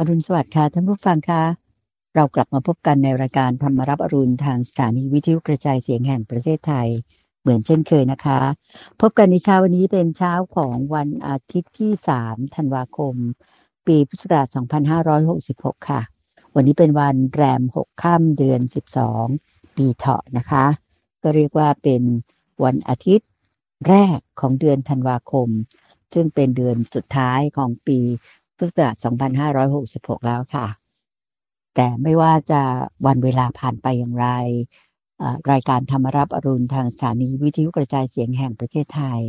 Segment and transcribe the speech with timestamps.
[0.00, 1.42] อรุณสวัสดิ์ค่ะท่านผู้ฟังค่ะ
[2.14, 6.88] เรากลับมาพบกันในรายการธรรมรับอรุณทางสถานีวิทยุกระจายเสียงแห่งประเทศไทย
[7.40, 8.40] เหมือนเช่นเคยนะคะ
[9.00, 11.92] พบกันในเช้าวันนี้เป็นเช้าของวันอาทิตย์ที่
[12.22, 13.14] 3 ธันวาคม
[13.86, 14.46] ปีพุทธศักราช
[15.18, 16.00] 2566 ค่ะ
[16.54, 18.60] วันนี้เป็นวันแรม 6 ค่ำเดือน
[19.18, 20.64] 12 ปีเถาะนะคะ
[21.22, 22.02] ก็เรียกว่าเป็น
[22.64, 23.28] วันอาทิตย์
[23.88, 25.48] แรกของเดือนธันวาคม
[26.14, 27.98] ซึ่งเป็นเดือนสุดท้ายของปี
[28.58, 28.94] พุทธศักราช
[30.20, 30.66] 2566 แล้วค่ะ
[31.74, 32.62] แต่ไม่ว่าจะ
[33.06, 34.28] วันเวลาผ่านไปอย่างไร
[35.50, 39.20] รายการธรรมรับอรุณทางสถานีวิทยุกระจายเสียงแห่งประเทศไทย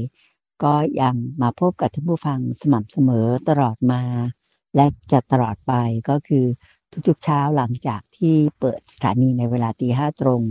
[0.64, 4.02] ก็ยังมาพบกับท่านผู้ฟังสม่ำเสมอตลอดมา
[4.76, 5.74] และจะตลอดไป
[6.10, 6.46] ก็คือ
[7.08, 10.42] ทุกๆเช้าหลังจากที่เปิดสถานีในเวลาตีห้าตรง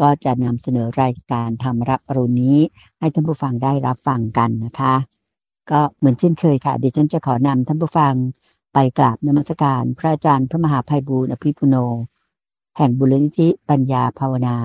[0.00, 2.58] ก็จะนำเสนอรายการธรรมรับอรุณนี้
[2.98, 4.94] ให้ท่านผู้ฟังได้รับฟังกันนะคะ
[5.70, 8.14] ก็เหมือนเช่นเคยค่ะดิฉันจะขอนำท่านผู้ฟัง
[8.72, 11.76] ไปกราบนมัสการพระอาจารย์พระมหาภัยบูร์อภิปุโน
[12.76, 14.56] แห่งบุรณิธิปัญญาภาวนา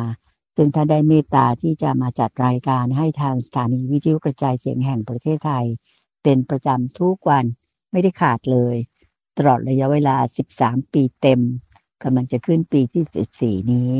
[0.55, 5.65] ซึ่งท่านได้เมตตาที่จะมาจัดรายการให้ทางสถานีวิทยุกระจายเสียงแห่งประเทศไทย
[6.23, 7.45] เป็นประจำทุกวัน
[7.91, 8.75] ไม่ได้ขาดเลย
[9.37, 10.15] ตลอดระยะเวลา
[10.55, 11.41] 13 ปีเต็ม
[12.03, 13.91] กำลังจะขึ้นปีที่ 14 นี้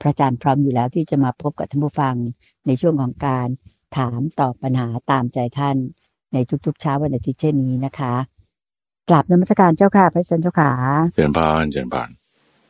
[0.00, 2.16] พระอาจารย์พร้อมอยู่แล้วที่จะมาพบกับท่านผู้ฟัง
[2.66, 3.48] ในช่วงของการ
[3.96, 5.76] ถามตอบปัญหาตามใจท่าน
[6.32, 6.36] ใน
[6.66, 8.14] ทุกๆเช้าวันอาทิตย์เช่นนี้นะคะ
[9.08, 10.70] กลับนมัสการเจ้าค่ะพระสันเจ้าค่ะ
[11.14, 12.08] เจริญพรเจริญพร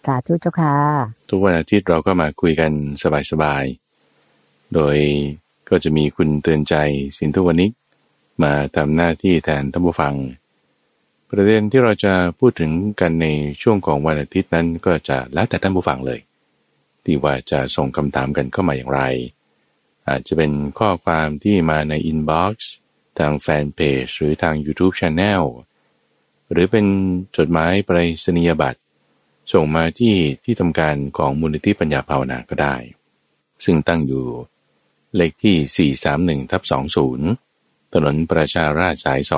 [0.06, 0.74] สาธุเจ้าค่ะ
[1.30, 2.72] ทุกวันอาทิตย์เราก็มาคุยกัน
[3.30, 4.96] สบายๆ โดย
[5.68, 6.74] ก็จะมีคุณเตือนใจ
[7.18, 7.72] สินทุวันิก
[8.42, 10.14] มาทำหน้าที่แทนท่านผู้ฟัง
[11.28, 13.26] ประเด็นที่เราจะพูดถึงกันใน
[13.62, 16.20] ช่วงของวันอาทิตย์นั้นก็จะแล้วแต่ท่านผู้ฟังเลย
[17.04, 19.02] ที่ว่าจะส่งคำถามกันเข้ามาอย่างไร
[20.08, 22.72] อาจจะเป็นข้อความที่มาในอินบ็อกซ์
[23.18, 25.42] ทางแฟนเพจหรือทาง YouTube Channel
[26.50, 26.86] หรือเป็น
[27.36, 28.80] จดหมายไปรษณียบัตร
[29.52, 32.76] ส่งมาที่ที่ทำการของมูลนิธิปัญญาภาวนาก็ได้
[33.64, 34.26] ซึ่งตั้งอยู่
[35.16, 35.92] เลขที่
[36.44, 36.62] 431ทับ
[37.28, 39.32] 20 ถนนประชาราชสาย 2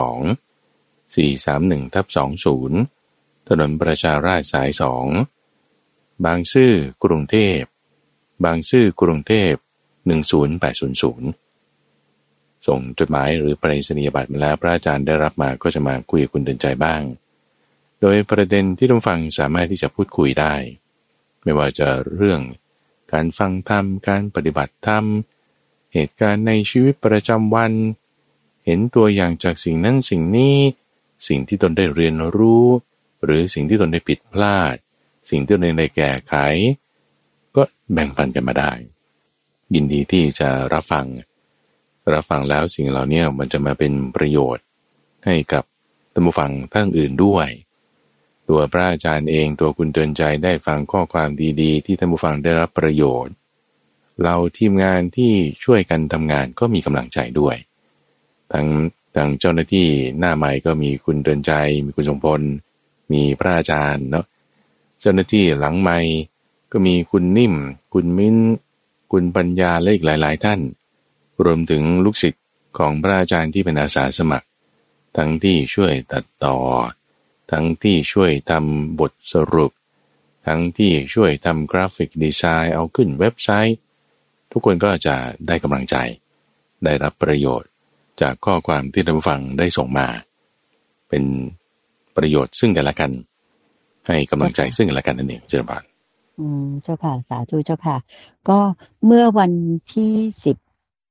[1.15, 2.07] 431ทับ
[2.77, 4.71] 20 ถนนประชาราชสาย
[5.47, 6.73] 2 บางซื่อ
[7.05, 7.61] กรุงเทพ
[8.45, 9.53] บางซื่อกรุงเทพ
[10.33, 11.42] 10800
[12.67, 17.03] ส่งจดหมายหรือปริศนียบัตรมาแล้วพระอาจารย์ได้รับมาก็จะมาคุยกับคุณเดินใจบ้าง
[18.01, 20.55] โดยประเด็นที่ทุกฟังสามารถที่จะพูดคุยได้
[21.43, 22.41] ไม่ว่าจะเรื่อง
[23.13, 25.05] การฟังธรรมการปฏิบัติธรรม
[25.95, 27.73] เหตุการณ์ในชีวิตประจำวัน
[28.65, 30.57] เห็นตัวอย่างจากสิ่งนั้นสิ่งนี้
[31.29, 32.67] สิ่งที่ตนได้เรียนรู้
[33.25, 34.77] หรือสิ่งที่ตนได้ผิดพลาด
[35.31, 36.35] สิ่งที่ตนได้แก้ไข
[37.57, 37.63] ก็
[37.93, 38.73] แบ่งปันกันมาได้
[39.75, 41.07] ยินดีที่จะรับฟัง
[42.15, 44.65] รับฟังแล้วสิ่งเหล่านี้มันจะมาเป็นประโยชน์
[45.27, 45.65] ให้กับ
[46.13, 47.49] ท่านผู้ฟังท่านอื่นด้วย
[48.49, 51.29] ตัวพระอาจารย์เองตัวคุณเตือนใจได้ฟังข้อความ
[51.63, 53.35] ดี ๆ ที่ท่านผู้ฟังได้รับประโยชน์
[54.23, 55.33] เราทีมงานที่
[55.65, 57.57] ช่วยกันทำงานก็มีกำลังใจด้วย
[58.53, 58.67] ทั้ง
[59.15, 61.53] ทางเจ้าหน้าที่หน้าใหม่ก็มีคุณเตือนใจ
[61.85, 62.43] มีคุณทรงพล
[63.13, 64.25] มีพระอาจารย์เนาะ
[65.01, 65.99] เจ้าหน้าที่หลังใหม่
[66.73, 67.55] ก็มีคุณนิ่ม
[67.95, 68.37] คุณมิ้น
[69.13, 70.61] คุณปัญญาและอีกหลาย ๆ ท่าน
[71.45, 72.43] รวมถึงลูกศิษย์
[72.79, 74.47] ของพระอาจารย์ที่เป็นอาสาสมัคร
[75.17, 76.57] ทั้งที่ช่วยตัดต่อ
[77.51, 79.73] ทั้งที่ช่วยทำบทสรุป
[80.47, 83.79] ทั้งที่ช่วยทำกราฟิกดีไซน์เอาขึ้นเว็บไซต์
[84.53, 85.15] ทุกคนก็จะ
[85.47, 85.97] ได้กำลังใจ
[86.85, 87.69] ได้รับประโยชน์
[88.21, 90.09] จากข้อความที่ท่านฟังได้ส่งมา
[91.09, 91.25] เป็น
[92.17, 93.11] ประโยชน์ซึ่งกันและกัน
[94.07, 95.85] ให้กำลังใจซึ่งกันและกันนั่นเองเจริญบาน
[96.39, 97.97] อืมเจ้าค่ะ สาธุเจ้าค่ะ
[98.49, 98.59] ก็
[99.07, 99.53] เมื่อวัน
[99.93, 100.13] ที่
[100.45, 100.57] สิบ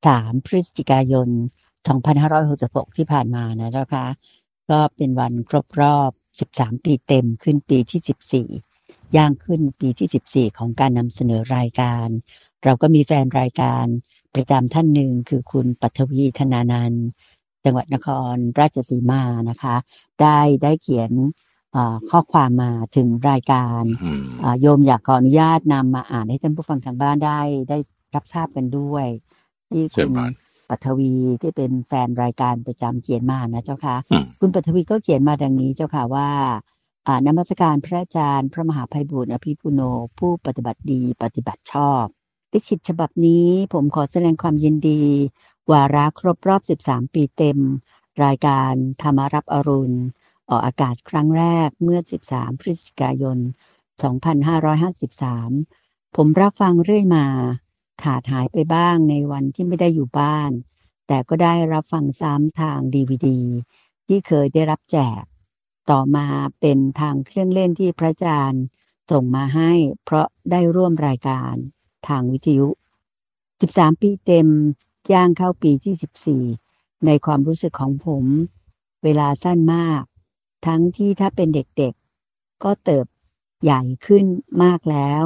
[0.05, 1.29] 3 พฤศจิกายน
[2.13, 4.05] 2566 ที่ผ่านมานะเจ้าค่ะ
[4.69, 6.11] ก็เป็นวันครบรอบ
[6.53, 12.07] 13 ปีเต็มขึ้นปีที่ 14 ย่างขึ้นปีที่ 14 ของการนำเสนอรายการ
[12.63, 13.85] เราก็มีแฟนรายการ
[14.35, 16.93] ประจำท่านหนึ่งคือคุณปัทวีธนานัน
[17.63, 19.75] จังหวัดนครราชสีมานะคะ
[20.21, 21.11] ได้ได้เขียน
[22.09, 23.83] ข้อความมาถึงรายการ
[24.61, 27.77] โยมอยากขออนุญาตนำมาอ่านให้ท่านผู้ฟังทางบ้านได้ได้
[28.15, 29.05] รับทราบกันด้วย
[29.73, 30.11] ที่คุณ
[30.69, 33.95] ปัทวีที่เป็นแฟนรายการประจำเขียนมานะเจ้าค่ะ
[34.39, 36.29] คุณปัทวีก็เขียนมาดังนี้เจ้าค่ะว่า
[37.07, 39.81] อ่านมัสการพระอาจารย์ พระมหาภัยบุญอภิปุโน
[40.19, 42.05] ผู้ปฏิบัติดีปฏิบัติชอบ
[42.53, 45.03] ลิขิตฉบับนี้ผมขอแสดงความยินดี
[45.71, 47.59] วาระครบรอบ 13 ปีเต็ม
[48.23, 49.97] รายการธรรมรับอรุณ
[50.49, 53.37] ออกอากาศครั้งแรกเมื่อ 13 พฤศจิกายน
[54.57, 57.25] 2553 ผมรับฟังเรื่อยมา
[58.03, 60.51] ขาดหายไปบ้างในวันที่ไม่ได้อยู่บ้าน
[61.07, 63.39] แต่ก็ได้รับฟังซ้ำทางดีวดี
[64.07, 65.23] ที่เคยได้รับแจก
[65.89, 66.27] ต่อมา
[66.59, 68.63] เป็นทางเครื่องเล่นที่พระอาจารย์
[69.11, 69.71] ส่งมาให้
[70.03, 71.53] เพราะได้ร่วมรายการ
[72.07, 72.67] ทางวิทยุ
[73.51, 74.47] 13 ปีเต็ม
[75.13, 78.25] ย่างเข้าปีที่ 14 ในความรู้สึกของผม
[79.03, 80.03] เวลาสั้นมาก
[80.65, 83.05] ทั้งที่ถ้าเป็นเด็กๆ ก็เติบ
[83.63, 84.25] ใหญ่ขึ้น
[84.63, 85.23] มากแล้ว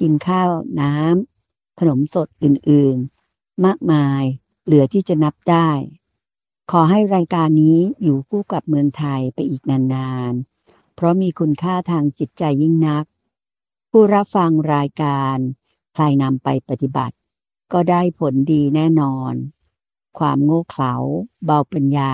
[0.00, 1.33] กินข้าวน้ำ
[1.78, 4.22] ขนมสดอื่นๆ มากมาย
[4.64, 5.70] เหลือที่จะนับได้
[6.70, 13.04] ขอให้รายการนี้อยู่คู่กับเมืองไทยไปอีกนานๆ เพราะมีคุณค่าทางจิตใจยิ่งนัก
[13.90, 15.36] ผู้รับฟังรายการ
[15.94, 17.16] ใครนำไปปฏิบัติ
[17.72, 19.34] ก็ได้ผลดีแน่นอน
[20.18, 20.94] ความโง่เขลา
[21.44, 22.12] เบาปัญญา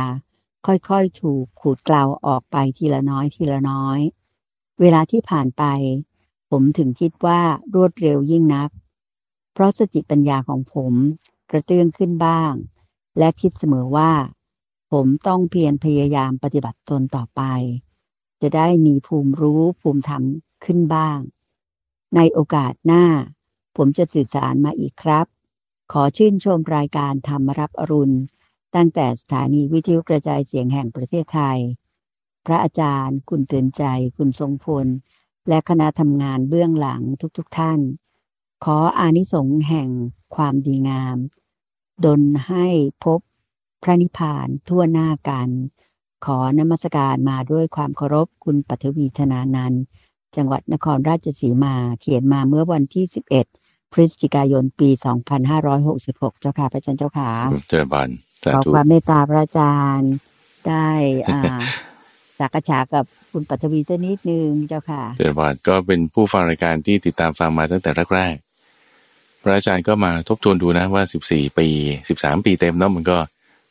[0.66, 4.00] ค่อยๆ ถูกขูดกลาวออกไปทีละน้อยทีละน้อย
[4.80, 5.64] เวลาที่ผ่านไป
[6.50, 7.40] ผมถึงคิดว่า
[7.74, 8.70] รวดเร็วยิ่งนัก
[9.52, 10.94] เพราะสติปัญญาของผม
[11.50, 12.52] กระเตื้องขึ้นบ้าง
[13.18, 14.12] และคิดเสมอว่า
[14.92, 17.42] ผมต้องเพียรพยายามปฏิบัติตนต่อไป
[18.42, 20.22] จะได้มีภูมิรู้ภูมิธรรม
[20.64, 21.18] ขึ้นบ้าง
[22.16, 23.04] ในโอกาสหน้า
[23.76, 25.26] ผมจะสื่อสารมาอีกครับ
[25.92, 28.16] ขอชื่นชมรายการธรรมรับอรุณ
[28.74, 31.58] ตั้งแต่สถานีวิทยุกระจายเสียงแห่งประเทศไทย
[32.46, 33.84] พระอาจารย์ คุณเตือนใจ
[34.16, 34.86] คุณทรงพล
[35.48, 37.02] และคณะทำงานเบื้องหลัง
[37.38, 37.80] ทุกๆทท่าน
[38.64, 39.88] ขออานิสงส์แห่ง
[40.36, 41.16] ความดีงาม
[42.04, 42.66] ดลให้
[43.04, 43.20] พบ
[43.82, 45.48] พระนิพพานทั่วหน้ากัน
[46.24, 49.82] ขอนมัสการมาด้วยความเคารพคุณปัทวีธนานันท์
[50.36, 53.04] จังหวัดนครราชสีมาเขียนมาเมื่อวันที่
[53.50, 54.88] 11 พฤศจิกายนปี
[55.64, 57.30] 2566 เจ้าค่ะพระอาจารย์เจ้าค่ะ
[57.68, 58.08] เจริญบาน
[58.44, 60.12] สาขอธุความเมตตาพระอาจารย์
[60.68, 60.88] ได้
[61.28, 61.60] อ่า
[62.38, 68.49] สักษากับคุณปัทวีสักนิดนึงเจ้าค่ะเจริญบานก็เป็นผู้ฟังรายการที่ติดตามฟังมาตั้งแต่แรกๆ
[69.42, 71.68] พระอาจารย์ก็มาทบทวนดูนะว่า 14 ปี
[72.08, 73.18] 13 ปีเต็มเนาะมันก็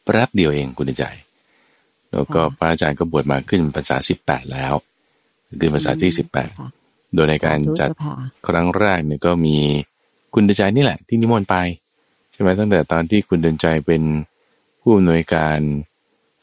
[0.03, 1.05] แป๊บเดียวเองคุณใจ
[2.11, 4.73] แล้วก็ค่ะพระอาจารย์ก็บวชมาขึ้นภาษา 18 แล้ว
[5.47, 8.15] ขึ้นภาษาที่ค่ะ18 โดยในการจัดสธุเจ้าค่ะ
[8.47, 9.57] ครั้งแรกเนี่ยก็มี
[10.33, 11.55] คุณเดินใจนี่แหละ ที่นิมนต์ไป
[12.31, 14.01] ใช่ไหมตั้งแต่ตอนที่คุณเดินใจเป็น
[14.81, 15.59] ผู้อำนวยการ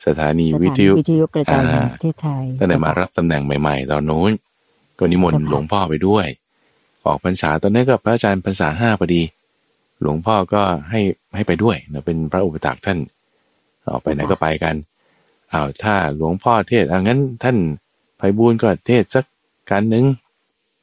[0.06, 4.32] สถานีวิทยุวิทยุกระจายแห่งอ่าประเทศไทยตั้งแต่มารับตำแหน่งใหม่ ๆ ตอนนู้น
[4.98, 6.26] ก็นิมนต์เจ้าค่ะหลวงพ่อไปด้วย
[7.08, 9.22] ออกพรรษาตอนนั้นก็พระอาจารย์พรรษาห้าพอดี
[10.00, 11.00] หลวงพ่อก็ให้
[11.34, 12.98] ให้ไปด้วยนะเป็นพระอุปถากท่าน
[13.90, 14.74] ออกไปไหนก็ไปกัน
[15.52, 17.56] อ้าวถ้าหลวงพ่อเทศอะงั้นท่าน
[18.16, 19.24] ไพบูลก็เทศสัก
[19.70, 20.04] การหนึ่ง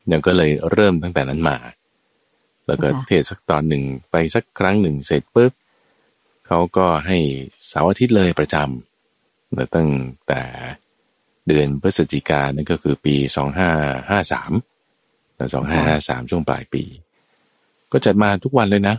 [0.06, 1.58] เนี่ยก็เลยเริ่มตั้งแต่นั้นมา
[2.68, 5.52] แล้วก็เทศสักตอนหนึ่งไปสักครั้งหนึ่งเสร็จปุ๊บ
[6.48, 7.18] เขาก็ให้
[7.68, 9.90] เสาร์อาทิตย์เลยประจำแล้วตั้ง
[10.28, 10.42] แต่
[11.48, 13.70] เดือนพฤศจิกานั่นก็คือปีสองห้า
[14.10, 14.20] ห้า
[15.38, 16.84] สามสองห้าห้าสามช่วงปลายปี
[17.92, 18.96] ก็จัดมาทุกวันเลยนะ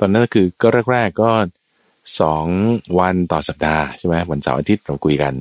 [0.00, 1.30] ตอนนั้นก็คือก็แรก ๆก็
[2.20, 2.46] สอง
[2.98, 5.34] วันต่อสัปดาห์ใช่ไหมวันเสาร์อาทิตย์เราคุยกัน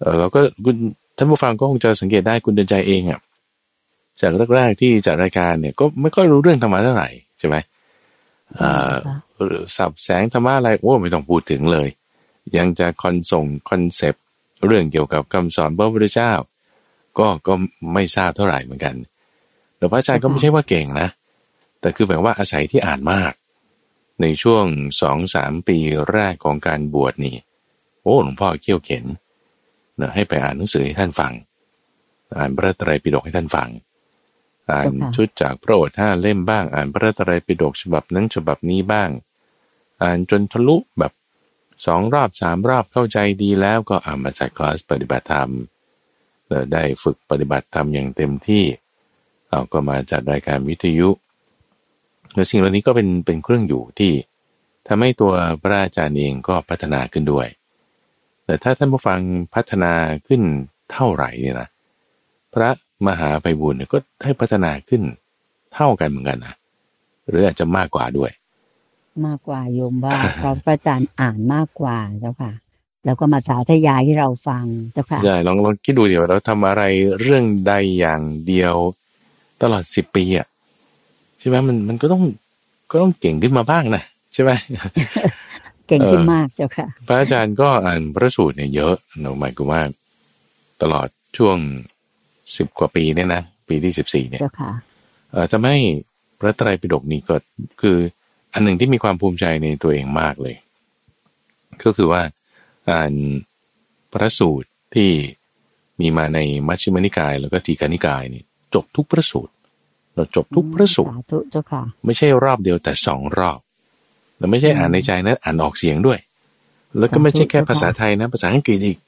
[0.00, 0.76] เออเราก็คุณ
[1.16, 3.20] ท่านผู้ฟังก็คงจะสังเกตได้คุณเดินใจเองอะ่ะ
[4.20, 7.08] จากแรกๆที่จัดรายการเนี่ยก็ไม่ค่อยรู้เรื่องธรรมะเท่าไหร่
[7.38, 7.56] ใช่ไหม
[8.60, 8.94] อ่า
[9.44, 11.88] หรือสับแสงธรรมะอะไรโอ้ไม่ต้องพูดถึงเลย
[12.56, 14.22] ยังจะคอนส่งคอนเซปต์
[14.66, 16.32] เรื่องเกี่ยวกับคำสอนพระพุทธเจ้า
[17.18, 17.54] ก็ก็
[17.94, 18.94] ไม่ทราบเท่าไหร่เหมือนกัน
[19.76, 21.08] แต่พระอาจารย์ก็ไม่ใช่ว่าเก่งนะ
[21.80, 23.32] แต่คือแบบว่าอาศัยที่อ่านมาก
[24.20, 24.64] ในช่วง
[25.00, 25.78] สองสามปี
[26.12, 27.36] แรกของการบวชนี่
[28.02, 29.04] โอ้หลวงพ่อเขี่ยวเข็น
[30.00, 31.32] นะให้ไปอ่านหนังสือให้ท่านฟัง
[32.36, 33.68] อ่านพระไตรปิฎกให้ท่านฟัง
[34.70, 39.10] อ่านเจ้าค่ะชุดจากพระโอษฐ์ห้าเล่มบ้าง อ่านพระไตรปิฎกฉบับนั้นฉบับนี้บ้าง
[40.02, 41.12] อ่านจนทะลุแบบ
[41.86, 45.71] สองรอบสามรอบเข้าใจดีแล้วก็อ่านมาจัดคลาสปฏิบัติธรรมเอ่อ
[46.72, 48.64] ได้ฝึกปฏิบัติธรรมอย่างเต็มที่
[49.48, 51.08] เอาก็มาจัดรายการวิทยุ
[52.34, 54.12] และสิ่งเหล่านี้ก็เป็นเป็นเครื่องอยู่ที่
[54.88, 55.32] ทำให้ตัว
[55.62, 57.48] พระอาจารย์เองก็พัฒนาขึ้นด้วย
[58.44, 59.20] แต่ถ้าท่านผู้ฟัง
[59.54, 59.92] พัฒนา
[60.26, 60.42] ขึ้น
[60.92, 61.68] เท่าไหร่เนี่ยนะ
[62.54, 62.70] พระ
[63.06, 65.02] มหาไพบุญก็ให้พัฒนาขึ้น
[65.74, 66.54] เท่ากันเหมือนกันนะ
[67.28, 68.30] หรืออาจจะมากกว่าด้วย
[69.26, 72.52] มากกว่าโยมว่าเพราะพระอาจารย์อ่านมากกว่าเจ้าค่ะ
[73.04, 76.82] แล้วก็มาสาธยายให้เราฟังเจ้าค่ะใช่ลองลองคิดดูเดี๋ยวเราทำอะไร
[77.20, 78.74] เรื่องใดอย่างเดียว
[79.62, 80.46] ตลอดสิบปีอะ
[81.38, 82.22] ใช่ไหมมันมันก็ต้อง
[82.90, 84.02] ก็ต้องเก่งขึ้นมาบ้างนะ
[84.34, 84.50] ใช่ไหม
[85.88, 89.80] เก่งขึ้นเออมากเจ้าค่ะ พระอาจารย์ก็อ่านพระสูตรเนี่ยเยอะเนอะหมายความว่า
[90.82, 91.56] ตลอดช่วง
[92.56, 94.72] สิบกว่าปีเนี่ยนะปีที่สิบสี่เนี่ยเจ้าค่ะ
[95.32, 95.76] เอ่อทำให้
[96.40, 97.36] พระไตรปิฎกนี้ก็
[97.80, 97.96] คือ
[98.52, 100.56] อันหนึ่งที่มีความภูมิใจในตัวเองมากเลย
[101.84, 102.22] ก็คือว่า
[102.90, 103.12] อ่าน
[104.12, 105.10] พระสูตรที่
[106.00, 108.42] มีมาในมัชฌิมนิกาย แล้วก็ทีฆานิกายนี่
[108.74, 109.52] จบทุกพระสูตร
[110.14, 113.58] เราจบทุกพระสูตรสาธุเจ้าค่ะไม่ใช่รอบเดียวแต่สองรอบ
[114.38, 116.18] แล้วไม่ใช่อ่านในใจนะอ่านออกเสียงด้วย
[116.98, 118.98] แล้วก็ไม่ใช่แค่ภาษาไทยนะ ภาษาอังกฤษอีก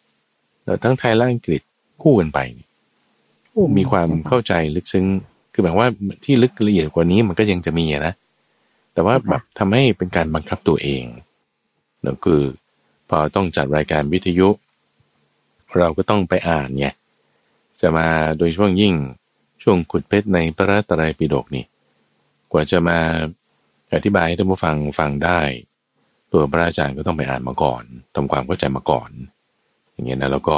[0.65, 1.61] แล้วทั้งไทยและอังกฤษ
[2.03, 2.39] คู่กันไป
[3.51, 5.07] โอ้มีความเข้าใจลึกซึ้ง
[5.53, 5.87] คือแบบว่า
[6.25, 8.15] ที่ลึกละเอียดกว่านี้มันก็ยังจะมีนะ
[8.95, 11.05] แต่ว่าแบบทำให้เป็นการบังคับตัวเอง
[12.03, 12.43] แล้วคือ
[13.09, 14.49] พอต้องจัดรายการวิทยุ
[15.79, 16.87] เราก็ต้องไปอ่านไง
[17.81, 18.07] จะมา
[18.39, 18.95] โดยช่วงยิ่ง
[19.63, 21.65] ช่วงขุดเพชรในพระตรัยปิฎกนี่
[22.53, 22.99] กว่าจะมา
[23.95, 25.41] อธิบายให้ท่านผู้ฟังฟังได้
[26.33, 27.83] ตัวพระอาจารย์ก็ต้องไปอ่านมาก่อน
[28.15, 29.11] ทำความเข้าใจมาก่อน
[29.93, 30.57] อย่างเงี้ยนะแล้วก็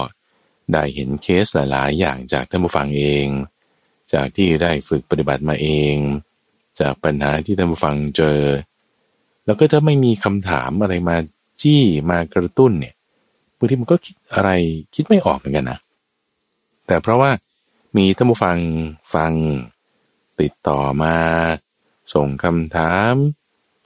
[0.73, 3.26] ได้เห็นเคสหลายๆอย่างจากท่านผู้ฟังเอง
[4.12, 5.97] จากที่ได้ฝึกปฏิบัติมาเอง
[6.81, 8.41] จากปัญหาที่ท่านผู้ฟังเจอ
[9.47, 11.17] แล้วก็ถ้าไม่มีคำถามอะไรมา
[11.63, 12.95] จี้มากระตุ้นเนี่ย
[13.59, 14.51] บางทีมันก็คิดอะไร
[14.95, 15.79] คิดไม่ออกเหมือนกันนะ
[16.87, 17.31] แต่เพราะว่า
[17.97, 18.59] มีท่านผู้ฟัง
[19.15, 19.33] ฟัง
[20.41, 21.17] ติดต่อมา
[22.15, 23.15] ส่งคำถาม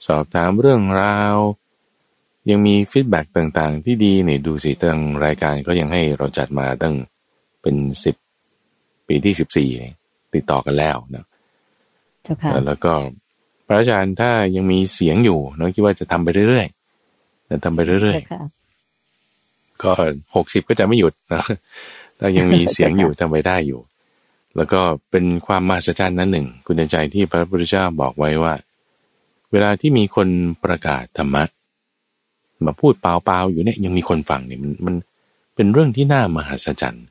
[0.07, 1.37] สอบถามเรื่องราว
[2.51, 6.95] ยังมีฟีดแบ็กต่างๆ ที่ดีเนี่ยดูสิตั้งรายการก็ยังให้เราจัดมาตั้ง
[7.63, 8.17] เป็นสิบ
[9.07, 9.71] ปีที่สิบสี่
[10.35, 11.25] ติดต่อกันแล้วนะ
[12.67, 12.93] แล้วก็
[13.67, 16.80] พระอาจารย์ถ้ายังมีเสียงอยู่น้องคิดว่าจะทำไปเรื่อยๆ
[17.65, 19.93] ทำไปเรื่อยๆก็
[20.37, 21.45] หกสิบก็จะไม่หยุดนะ
[22.19, 23.81] ถ้ายังมีเสียงอยู่ทำไปได้อยู่
[24.57, 24.81] แล้วก็
[25.11, 28.55] เป็นความมหัศจรรย์นั้นหนึ่ง คุณใจที่พระพุทธเจ้าบอกไว้ว่า
[29.53, 30.29] เวลาที่มีคน
[30.65, 31.45] ประกาศธรรมะ
[32.67, 34.95] มาพูดเปล่าๆอยู่เนี่ยยังมีคนฟังเนี่ยมันมัน
[35.55, 37.07] เป็นเรื่องที่น่ามหัศจรรย์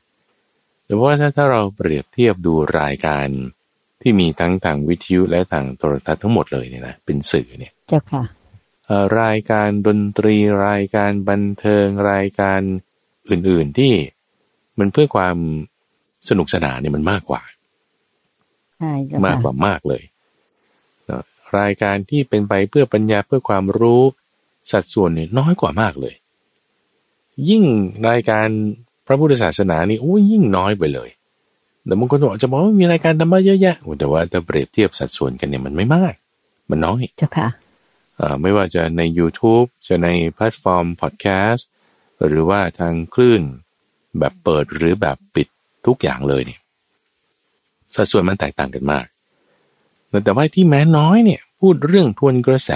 [0.84, 3.26] แต่ว่าถ้าถ้าเราเปรียบเทียบดูรายการ
[4.00, 8.22] ที่มีทั้งทางวิทยุและทางโทรทัศน์ทั้งหมดเลยเนี่ยนะเป็นสื่อเนี่ยเจ้าค่ะ
[9.20, 12.60] รายการดนตรีรายการบันเทิงรายการ
[13.30, 13.92] อื่นๆที่
[14.78, 15.36] มันเพื่อความ
[16.28, 17.42] สนุกสนานเนี่ยมันมากกว่า
[19.26, 20.02] มากกว่ามากเลย
[21.58, 24.02] รายการที่เป็นไปเพื่อปัญญาเพื่อความรู้
[24.72, 26.14] สัดส่วนเนี่ยน้อยกว่ามากเลย
[27.48, 27.64] ยิ่ง
[28.08, 28.48] รายการ
[29.06, 31.10] พระพุทธศาสนานี่โอ้ยิ่งน้อยไปเลย
[31.86, 36.14] แต่บางคนบอกจะบอกว่ามีรายการธรรมะเยอะแยะแต่ว่าถ้าเปรียบเทียบสัดส่วนกันเนี่ยมันไม่มาก
[36.70, 37.48] มันน้อยเจ้าค่ะ
[38.40, 41.68] ไม่ว่าจะใน YouTube จะในแพลตฟอร์มพอดแคสต์
[42.26, 43.42] หรือว่าทางคลื่น
[44.18, 45.48] แบบเปิดหรือแบบปิด
[45.86, 46.60] ทุกอย่างเลยเนี่ย
[47.94, 49.06] สัดส่วนมันแตกต่างกันมาก
[50.24, 52.72] แต่ว่าที่แม้น้อยเนี่ยพูดเรื่องทวนกระแส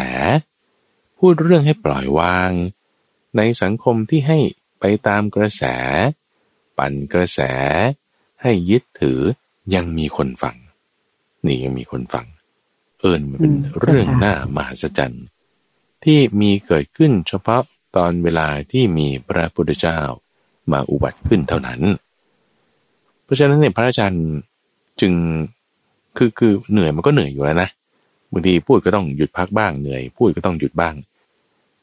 [1.19, 2.51] พูดเรื่องให้ปล่อยวาง
[3.37, 4.39] ในสังคมที่ให้
[4.81, 5.65] ไปตามกระแส
[6.79, 7.41] ปั่นกระแส
[8.43, 9.21] ให้ยึดถือ
[9.75, 10.57] ยังมีคนฟัง
[11.47, 12.27] นี่ยังมีคนฟัง
[13.01, 15.25] เอิญมันเป็นเรื่องหน้ามหัศจรรย์
[16.05, 17.63] ที่มีเกิดขึ้นเฉพาะ
[17.97, 19.99] ตอนเวลาที่มีพระพุทธเจ้า
[20.73, 21.81] มาอุบัติขึ้นเท่านั้น
[23.25, 24.25] เพราะฉะนั้นเนี่ยพระอาจารย์
[25.01, 25.13] จึง
[26.17, 27.69] คือคือเหนื่อยมันก็เหนื่อยอยู่แล้วนะ
[28.33, 30.95] บางทีพูดก็ต้องหยุดพักบ้างเหนื่อย พูดก็ต้องหยุดบ้าง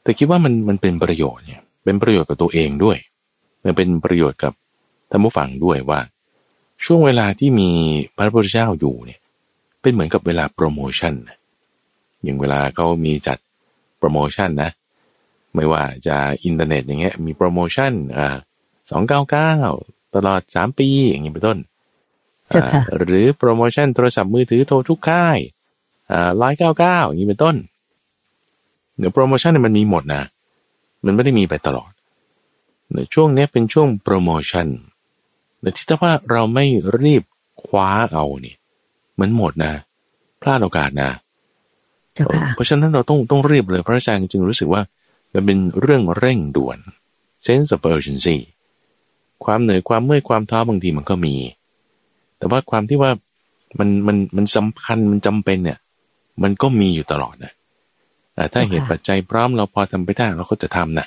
[0.02, 2.98] แต่คิดว่ามันมันเป็นประโยชน์เนี่ยเป็นประโยชน์กับตัวเองด้วย
[3.64, 4.52] มันเป็นประโยชน์กับ
[5.10, 6.00] ท่านผู้ฟังด้วยว่า
[6.84, 7.70] ช่วงเวลาที่มี
[8.16, 9.20] พระพุทธเจ้าอยู่เนี่ย
[9.82, 11.14] เป็นเหมือนกับเวลาโปรโมชั่น
[12.22, 13.38] อย่างเวลาเขามีจัด
[14.02, 14.70] โปรโมชั่นนะ
[15.54, 18.26] ไม่ว่าจะอินเทอร์เน็ตอย่างเงี้ยมีโปรโมชั่นอ่า
[18.90, 19.52] สองเก้าเก้า
[20.14, 21.58] ตลอดสามปีอย่างนี้เป็นต้น
[22.98, 25.38] หรือโปรโมชั่นโทรศัพท์มือถือโทรทุกค่าย
[26.42, 27.56] ร้อยเก้าเก้าอย่างนี้เป็นต้น
[28.98, 30.22] เดี๋ยวโปรโมชั่นเนี่ยมันมีหมดนะ
[31.04, 31.90] มันไม่ได้มีไปตลอด
[32.92, 34.66] เดี๋ยวช่วงนี้เป็นช่วงโปรโมชั่น
[35.60, 36.64] แต่ที่ถ้าว่าเราไม่
[37.02, 37.22] รีบ
[37.66, 38.56] คว้าเอาเนี่ย
[39.20, 39.72] มันหมดนะ
[40.40, 41.10] พลาดโอกาสนะ
[42.54, 44.82] เพราะฉะนั้นเราต้องต้องรีบเลย พระอาจารย์จึงรู้สึกว่า
[45.32, 46.78] มันเป็นเรื่องเร่งด่วน
[47.46, 48.36] sense of urgency
[49.44, 51.34] ความเหนื่อยความเมื่อยความท้อบางทีมันก็มี
[52.38, 53.10] แต่ว่าความที่ว่า
[53.78, 55.78] มันมันมันสำคัญมันจำเป็นเนี่ย
[56.42, 57.52] มันก็มีอยู่ตลอดนะ
[58.34, 61.06] แต่ถ้าเหตุปัจจัยพร้อมเราพอทำไปได้เราก็จะทำนะ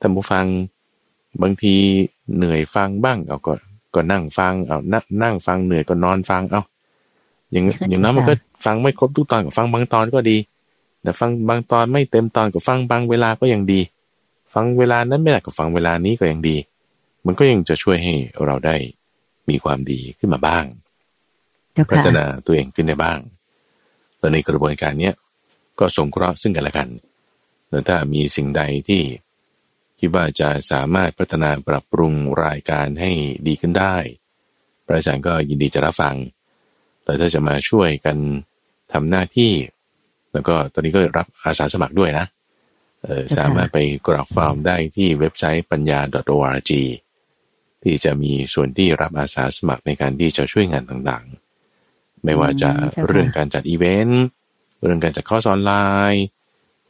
[0.00, 0.46] ท่านผู้ฟัง
[1.42, 1.74] บางที
[2.36, 3.52] เหนื่อยฟังบ้าง เอาก็
[3.94, 6.62] ก็นั่งฟังเอานั่งนั่งฟังเหนื่อยก็นอนฟังเอา
[7.54, 8.34] อย่างอย่างนั้นมันก็
[8.64, 10.38] ฟังไม่ครบทุกตอนก็ฟังบางตอนก็ดี
[11.02, 13.80] แต่ฟังบางตอนไม่เต็มตอนก็ฟังบางเวลาก็ยังดี
[14.54, 16.56] ฟังเวลานั้นไม่ได้ก็ฟังเวลานี้ก็ยังดี
[17.26, 18.14] มันก็ยังจะช่วยให้
[18.46, 18.76] เราได้
[19.48, 20.64] มีความดีขึ้นมาบ้าง
[21.90, 23.18] พัฒนาตัวเองขึ้นได้บ้าง
[24.18, 25.14] แต่ในกระบวนการเนี้ย
[25.78, 26.88] ก็สงเคราะห์ซึ่งกันและกัน
[27.68, 29.02] แต่ถ้ามีสิ่งใดที่
[29.98, 32.12] คิดว่าจะสามารถพัฒนาปรับปรุง
[32.44, 33.10] รายการให้
[33.46, 33.96] ดีขึ้นได้
[34.86, 36.14] พระอาจารย์ก็ยินดีจะรับฟัง
[37.04, 38.16] แต่ถ้าจะมาช่วยกัน
[38.92, 39.52] ทำหน้าที่
[40.32, 42.26] แล้วก็ตอนนี้ก็รับอาสาสมัครด้วยนะ
[43.36, 46.00] สามารถไปกรอกฟอร์มได้ที่เว็บไซต์ปัญญา
[46.34, 46.72] .org
[47.82, 52.70] ที่จะมีส่วนที่รับอาสาสมัครในการที่จะช่วยงานต่างๆ ไม่ว่าจะ
[53.06, 54.22] เรื่องการจัดอีเวนต์
[54.82, 55.72] เรื่องการจัดคอร์สออนไล
[56.12, 56.24] น์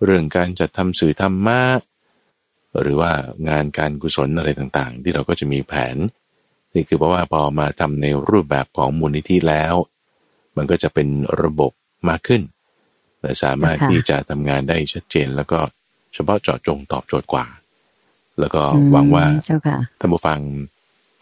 [0.04, 1.62] เรื่องการจัดทำสื่อธรรมะ
[2.82, 3.12] หรือว่า
[3.48, 5.96] งานการกุศลอะไรต่างๆ ที่เราก็จะมีแผน
[6.74, 9.74] นี่คือเพราะว่าพอมาทำในรูปแบบของมูลนิธิแล้ว
[10.56, 11.08] มันก็จะเป็น
[11.42, 11.72] ระบบ
[12.08, 12.42] มากขึ้น
[13.20, 15.58] และสามารถที่จะทำงานได้ชัดเจน แล้วก็
[16.14, 17.46] เฉพาะเจาะจงตอบโจทย์กว่า
[18.40, 19.26] แล้วก็หวังว่า
[19.98, 20.40] ท่านผู้ฟัง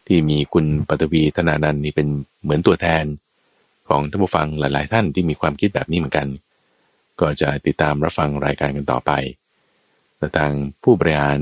[0.07, 2.09] ที่มีคุณปัตวีธนานันนี่เป็น
[2.43, 3.05] เหมือนตัวแทน
[3.89, 6.29] ของท่านผู้ฟังหลาย ๆ ท่านที่มีความคิดแบบนี้เหมือนกัน
[7.21, 9.13] ก็จะติดตามรับฟังรายการกันต่อไป
[10.17, 11.41] แต่ทางผู้บริหาร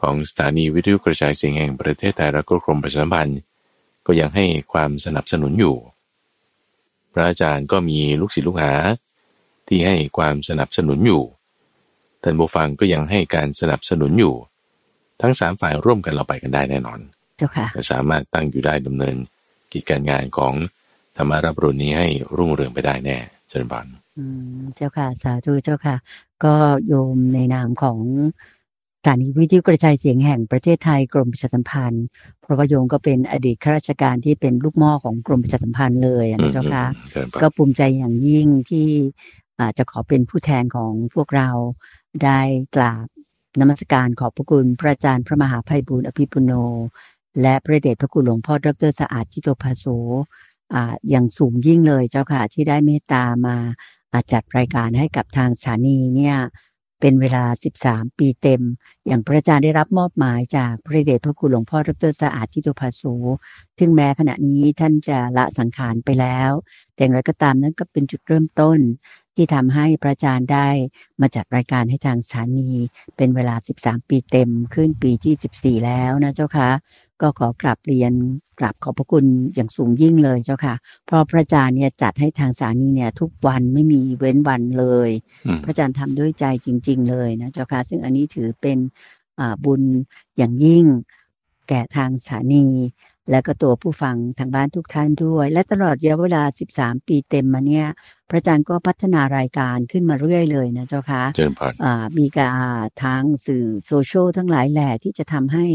[0.00, 3.40] ของสถานีวิทยุกระจายเสียงแห่งประเทศไทยและก็กรมประชาสัมพันธ์
[4.06, 5.76] ก็ยังให้ความสนับสนุนอยู่
[7.14, 8.74] พระอาจารย์ก็มีลูกศิษย์ลูกหา
[9.68, 11.22] ที่ให้ความสนับสนุนอยู่
[12.22, 14.34] ท่านผู้ฟังก็ยังให้การสนับสนุนอยู่
[15.22, 17.00] ทั้งสามฝ่ายร่วมกันเราไปกันได้แน่นอน
[17.36, 19.16] เจ้าค่ะสามารถตั้งอยู่ได้ดำเนิน
[19.72, 20.52] กิจการงานของ
[21.16, 23.18] ธรรมารับรุนนี้ให้รุ่งเรืองไปได้แน่
[23.50, 23.86] เชิญบัน
[24.76, 25.96] เจ้าค่ะ สาธุเจ้าค่ะ
[26.44, 26.54] ก็
[26.86, 27.98] โยมในนามของ
[28.53, 28.53] ส
[29.06, 32.04] ถานีวิทยุกระจายเสียงแห่งประเทศไทยกรมประชาสัมพันธ์
[32.40, 36.84] เพราะว่าโยมก็เป็นอดีตข้าราชการที่เป็นลูกม่อของกรมประชาสัมพันธ์เลยนะเจ้าค่ะ
[37.40, 38.88] ก็ภูมิใจอย่างยิ่งที่
[39.78, 41.50] จะขอเป็นผู้แทนของพวกเรา
[42.24, 42.40] ได้
[42.76, 43.06] กราบ
[43.60, 46.52] นมัสการขอบพระคุณพระอาจารย์พระมหาภัยบุญอภิปุโน
[47.42, 49.84] และพระเดชพระคุณหลวงพ่อดรสะอาดจิโตภาโส
[50.74, 53.56] อ่าอย่างสูงยิ่งเลยเจ้าค่ะที่ได้เมตตามา
[54.32, 56.36] จัดรายการให้กับทางสถานีเนี่ย
[57.06, 57.44] เป็นเวลา
[57.84, 58.62] 13 ปีเต็ม
[59.06, 63.02] อย่างพระอาจารย์ได้รับมอบหมายจากพระเดชพระคุณหลวงพ่อดรสะอาดทิโตภาโส
[63.78, 66.50] ถึงแม้ขณะนี้ท่านจะละสังขารไปแล้ว
[66.94, 68.78] แต่อย่างไรก็ตามนั้นก็เป็นจุดเริ่มต้น
[69.34, 70.68] ที่ทำให้พระอาจารย์ได้
[71.20, 72.70] มาจัดรายการให้ทางสถานี
[73.16, 75.34] เป็นเวลา 13 ปีเต็มขึ้นปีที่
[75.80, 76.70] 14 แล้วนะเจ้าคะ
[77.22, 78.12] ก็ขอกราบเรียน
[78.58, 80.74] กราบขอบพระคุณอย่างสูงยิ่งเลยเจ้าค่ะ
[81.06, 85.10] เพราะพระอาจารย์เนี่ยจัดให้ทางสถานีเนี่ย ทุกวันไม่มีเว้นวันเลย
[85.64, 88.78] พระอาจารย์ทำด้วยใจจริง ๆ เลยนะเจ้าค่ะ ซึ่งอันนี้ถือเป็น
[89.64, 89.82] บุญ
[90.36, 90.84] อย่างยิ่ง
[91.68, 92.66] แก่ทางสถานี
[93.30, 96.42] และก็ตัวผู้ฟังทางบ้านทุกท่านด้วย และตลอดระยะเวลา
[96.74, 97.86] 13 ปีเต็มมาเนี่ย
[98.30, 101.66] พระอาจารย์ก็พัฒนารายการขึ้นมาเรื่อยเลยนะเจ้าคะเจริญพร
[102.18, 102.54] มีการ
[103.02, 105.66] ทางสื่อโซเชียลทั้งหลายแหล่ที่จะทำให้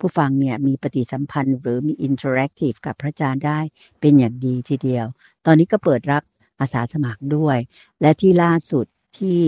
[0.00, 3.58] ผู้ฟังเนี่ยมีปฏิสัมพันธ์ หรือมี interactive กับพระอาจารย์ได้
[4.00, 5.06] เป็นอย่างดีทีเดียว
[5.46, 6.22] ตอนนี้ก็เปิดรับ
[6.60, 7.58] อาสาสมัครด้วย
[8.00, 8.86] และที่ล่าสุด
[9.18, 9.38] ที่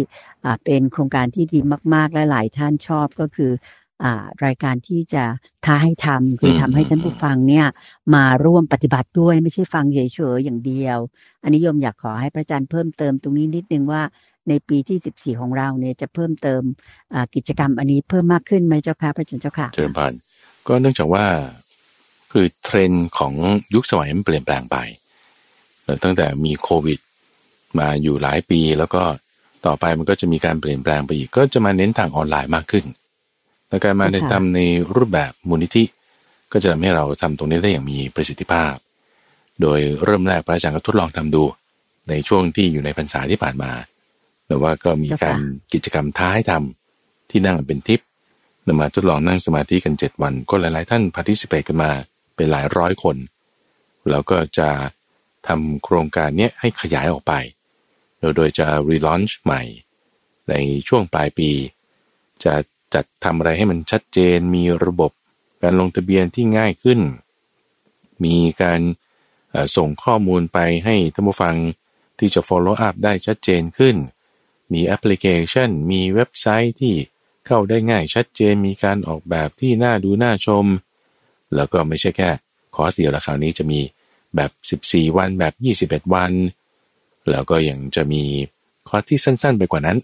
[0.65, 1.59] เป็นโครงการที่ดี
[1.95, 3.53] มาก ๆ และหลายท่านชอบก็คือ
[4.47, 5.25] รายการที่จะ
[5.65, 7.67] ท้าให้ทำคือทำให้ท่านผู้ฟังเนี่ย
[8.15, 9.99] มาร่วมปฏิบัติด้วยไม่ใช่ฟังเฉ
[10.37, 10.99] ยๆอย่างเดียว
[11.43, 14.03] อันนี้โยมอยากขอให้พระอาจารย์เพิ่มเติมตรงนี้นิดนึงว่า
[14.49, 14.99] ในปีที่
[15.37, 16.63] 14 ของเราเนี่ยจะเพิ่มเติม
[17.35, 20.13] กิจกรรมอันนี้เพิ่มมากขึ้นไหมเจ้าค่ะพระอาจารย์เจ้าค่ะเจริญพาน
[20.71, 21.27] ก็เนื่องจากว่า
[22.33, 23.35] คือเทรนด์ของ
[23.75, 24.77] ยุคสมัยมันเปลี่ยนแปลงไป
[26.05, 26.99] ตั้งแต่มีโควิด
[27.79, 29.03] มาอยู่หลายปี แล้วก็
[29.67, 32.85] ต่อไปมันก็จะมีการเปลี่ยนแปลงไปอีก ก็จะมาเน้นทางออนไลน์มากขึ้น
[33.69, 34.61] และการมาในทำใน
[34.95, 35.85] รูปแบบมูลนิธิ
[36.53, 38.75] ก็จะทำให้เราทำตรงนี้ได้อย่างมีประสิทธิภาพ
[39.61, 41.43] โดยเริ่มแรกพระอาจารย์ก็ทดลองทำดู
[42.09, 43.71] ในช่วงที่อยู่ในพรรษาที่ผ่านมา
[44.47, 45.39] แต่ว่าก็มีการ
[45.73, 48.01] กิจกรรมท้าให้ทำที่นั่งเป็นทิป
[48.71, 51.91] นำมาทดลองนั่งสมาธิกันเจ็ดวัน ก็หลาย ๆ ท่านพาทิสิเปกันมา
[52.37, 53.17] เป็นหลายร้อยคน
[54.11, 54.69] แล้วก็จะ
[55.49, 57.33] ทำโครงการนี้ให้ขยายออกไป
[58.37, 59.63] โดยจะรีลอนช์ใหม่
[60.49, 60.55] ใน
[60.89, 61.51] ช่วงปลายปี
[62.45, 62.55] จะ
[62.95, 65.13] จัดทำอะไรให้มันชัดเจน มีระบบ
[65.63, 67.01] การลงทะเบียนที่ง่ายขึ้น
[68.25, 68.81] มีการ
[69.77, 71.55] ส่งข้อมูลไปให้ท่านผู้ฟัง
[72.19, 73.97] ที่จะ follow up ได้ชัดเจนขึ้น
[74.73, 76.95] มีแอปพลิเคชัน มีเว็บไซต์ที่
[77.53, 80.67] เข้าได้ง่ายชัดเจนมีการออกแบบที่น่าดูน่าชม
[81.55, 82.31] แล้วก็ไม่ใช่แค่
[82.75, 83.81] คอร์สเดียวละคราวนี้จะมี
[84.37, 84.51] แบบ
[84.83, 85.55] 14 วันแบบ
[86.01, 86.33] 21 วัน
[87.31, 88.23] แล้วก็ยังจะมี
[88.89, 89.99] คอร์สที่สั้นๆ ไปกว่านั้น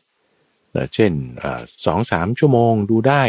[0.94, 1.12] เช่น
[1.84, 3.22] สองสามชั่วโมงดูได้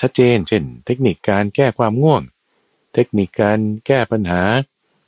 [0.00, 2.22] ชัดเจน เช่น เทคนิคการแก้ความง่วง
[2.94, 4.42] เทคนิคการแก้ปัญหา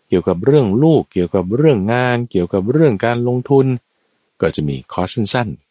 [0.09, 3.67] เกี่ยวกับเรื่องลูก เกี่ยวกับเรื่องงาน เกี่ยวกับเรื่องการลงทุน
[4.41, 5.64] ก็จะมีคอร์สสั้นๆ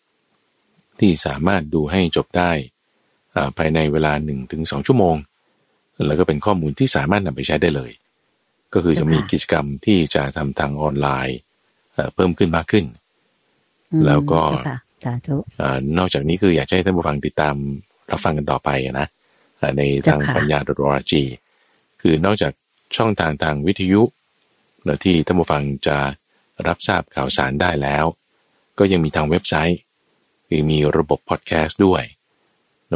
[0.99, 2.51] ที่สามารถดูให้จบได้
[3.57, 4.13] ภายในเวลา
[4.49, 5.15] 1-2 ชั่วโมง
[6.07, 7.91] แล้วก็เป็นข้อมูลที่สามารถนำไปใช้ได้เลย
[8.73, 11.37] ก็คือจะมีกิจกรรมที่จะทำทางออนไลน์
[12.15, 12.85] เพิ่มขึ้นมากขึ้น
[14.05, 14.41] แล้วก็
[15.03, 15.35] สาธุ
[15.97, 17.55] นอกจากนี้คืออยากให้ท่านผู้ฟังติดตาม
[18.11, 19.07] รับฟังกันต่อไปนะ
[19.77, 21.23] ในทางปัญญาดรอจี
[22.01, 22.53] คือนอกจาก
[22.97, 24.01] ช่องทางทางวิทยุ
[25.03, 25.97] ที่ท่านผู้ฟังจะ
[26.67, 28.05] รับทราบข่าวสารได้แล้ว
[28.79, 29.79] ก็ยังมีทางเว็บไซต์
[30.55, 32.03] คือมีระบบพอดแคสต์ด้วย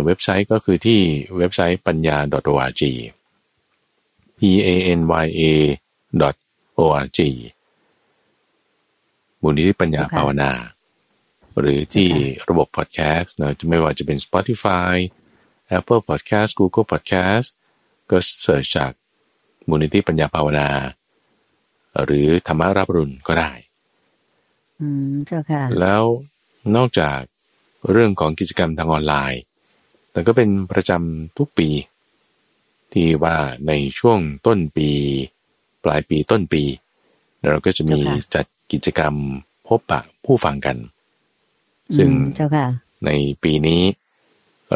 [0.08, 1.02] เว็บไซต์ก็คือที่
[1.38, 2.18] เว็บไซต์ปัญญา
[2.54, 2.82] .org
[4.38, 5.44] p a n y a
[6.80, 7.20] .org
[9.42, 10.52] มูลนิธิปัญญาภาวนา
[11.60, 12.10] หรือที่
[12.50, 14.94] ระบบพอดแคสต์นะจะไม่ว่าจะเป็น Spotify
[15.78, 17.48] Apple Podcast Google Podcast
[18.10, 18.92] ก็เสิร์ชจาก
[19.70, 20.70] มูลนิธิปัญญาภาวนา
[22.04, 23.52] หรือธรรมารับรุนก็ได้
[24.80, 26.04] อืมเจ้าค่ะ แล้ว
[26.78, 27.20] นอกจาก
[27.92, 29.42] เรื่องของกิจกรรมทางออนไลน์
[30.12, 31.70] แต่ก็เป็นประจำทุกปี
[32.94, 33.36] ที่ว่า
[33.68, 34.90] ในช่วงต้นปี
[35.84, 36.64] ปลายปีต้นปี
[37.50, 39.14] เราก็จะมีเจ้าค่ะจัดกิจกรรม
[39.68, 40.78] พบปะผู้ฟังกัน
[41.98, 42.66] ซึ่งอืมเจ้าค่ะ
[43.06, 43.12] ใน
[43.44, 43.82] ปีนี้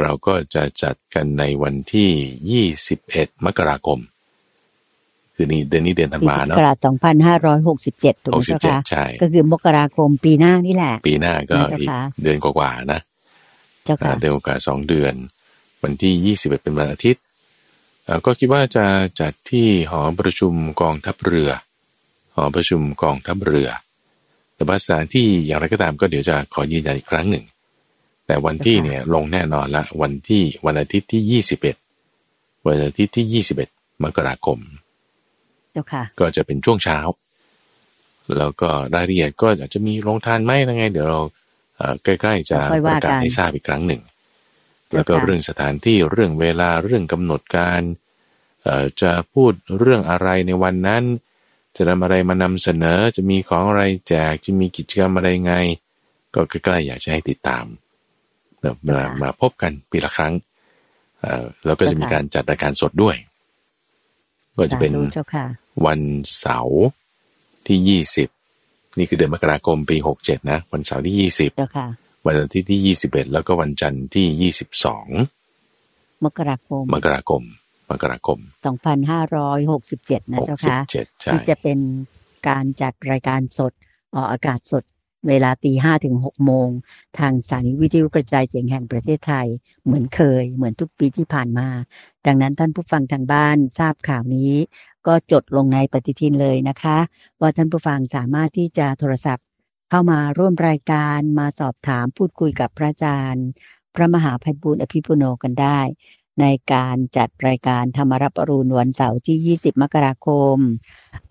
[0.02, 4.00] เราก็จะจัดกันในวันที่ 21 มกราคม
[5.42, 6.78] คือนี่เดือนนี้เดือนธันปีวาพุทธศัเนาะกราช
[7.52, 13.02] 2567ถูกไหมเจ้าค่ะ67ใช่ก็คือมกราคมปีหน้านี่แหละ ปีหน้าก็นะเจ้าอีกค่ะเดือนกว่าๆนะ
[13.86, 15.14] เจ้าอ่าค่ะเดือนกว่าสองเดือน
[15.84, 17.22] วันที่21เป็นวันอาทิตย์
[18.06, 18.86] เอ่อก็คิดว่าจะ
[19.20, 21.50] จัดที่หอประชุมกองทัพเรือ
[22.36, 23.70] หอประชุมกองทัพเรือ
[24.56, 27.46] แต่ว่าสถานที่อย่างไรก็ตามก็เดี๋ยวจะขอยืนยันอีกครั้งหนึ่ง
[28.26, 31.44] แต่วันที่เนี่ยลงแน่นอนละวันที่วันอาทิตย์ที่
[32.00, 34.81] 21 วันอาทิตย์ที่ 21 มกราคมเจ้าค่ะ
[36.20, 37.00] ก็จะเป็นช่วงเช้า
[38.38, 41.22] แล้วก็รายละเอียดก็อาจจะมีโรงทานไหมยังไง เดี๋ยวเรา
[41.78, 44.02] เอ่อใกล้ๆจะค่อยปว่าระกาศกันให้ทราบอีกครั้งหนึ่ง
[44.90, 47.82] เจ้าค่ะแล้วก็เรื่องสถานที่เรื่องเวลาเรื่องกำหนดการ
[48.64, 51.04] เอ่อจะพูดเรื่องอะไรในวันนั้น
[51.76, 55.56] จะนำอะไรมานำเสนอจะมีของอะไรแจกจะมีกิจกรรมอะไรไง
[56.36, 57.66] ก็ใกล้ๆอยากจะให้ติดตาม
[58.60, 60.34] เนอะมามาพบกันปีละครั้ง
[61.22, 63.16] เอ่อแล้วก็จะมีการจัดรายการสดด้วย
[64.58, 65.46] ก็จะเป็นสาธุเจ้าค่ะ
[65.86, 66.02] วัน
[66.40, 66.82] เสาร์
[67.68, 68.30] ที่ยี่สิบ
[68.98, 71.88] นี่คือเดือนมกราคมปีหกเจ็ดนะ วันเสาร์ที่ยี่สิบเจ้าค่ะ
[72.26, 75.08] วันอาทิตย์ที่ยี่สิบเอ็ดแล้วก็วันจันทร์ที่ยี่สิบสอง
[76.26, 77.42] มกราคม มกราคม
[77.92, 78.40] มกราคม
[79.50, 81.80] 2567นะหกเจ้าสิบค่ะเจ็ดใช่ที่จะเป็น
[82.48, 83.74] การจัดรายการสด
[84.16, 84.84] ออกอากาศสด
[85.28, 86.70] เวลาตีห้าถึงหกโมง
[87.20, 89.48] ทางสถานีวิทยุกระจายเสียงแห่งประเทศไทย
[89.86, 91.68] เหมือนเคย เหมือนทุกปีที่ผ่านมา
[92.26, 94.54] ดังนั้นท่านผู้ฟังทางบ้านทราบข่าวนี้
[95.08, 96.98] ก็จดลงในปฏิทินเลยนะคะ
[97.40, 99.46] ว่าท่านผู้ฟังสามารถที่จะโทรศัพท์
[99.90, 103.46] เข้ามาร่วมรายการมาสอบถามพูดคุยกับพระอาจารย์
[103.96, 105.80] พระมหาภัยบุญอภิปุโนกันได้
[106.40, 110.58] ในการจัดรายการธรรมรับอรุณวันเสาร์ที่ 20 มกราคม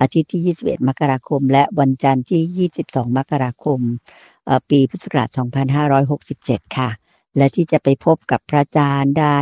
[0.01, 3.81] อาทิตย์ที่ 21 มกราคม และวันจันทร์ที่ 22 มกราคม
[4.47, 5.29] เอ่อปีพุทธศักราช
[6.23, 6.91] 2567 ค่ะ
[7.37, 9.41] และที่จะไปพบกับพระอาจารย์ได้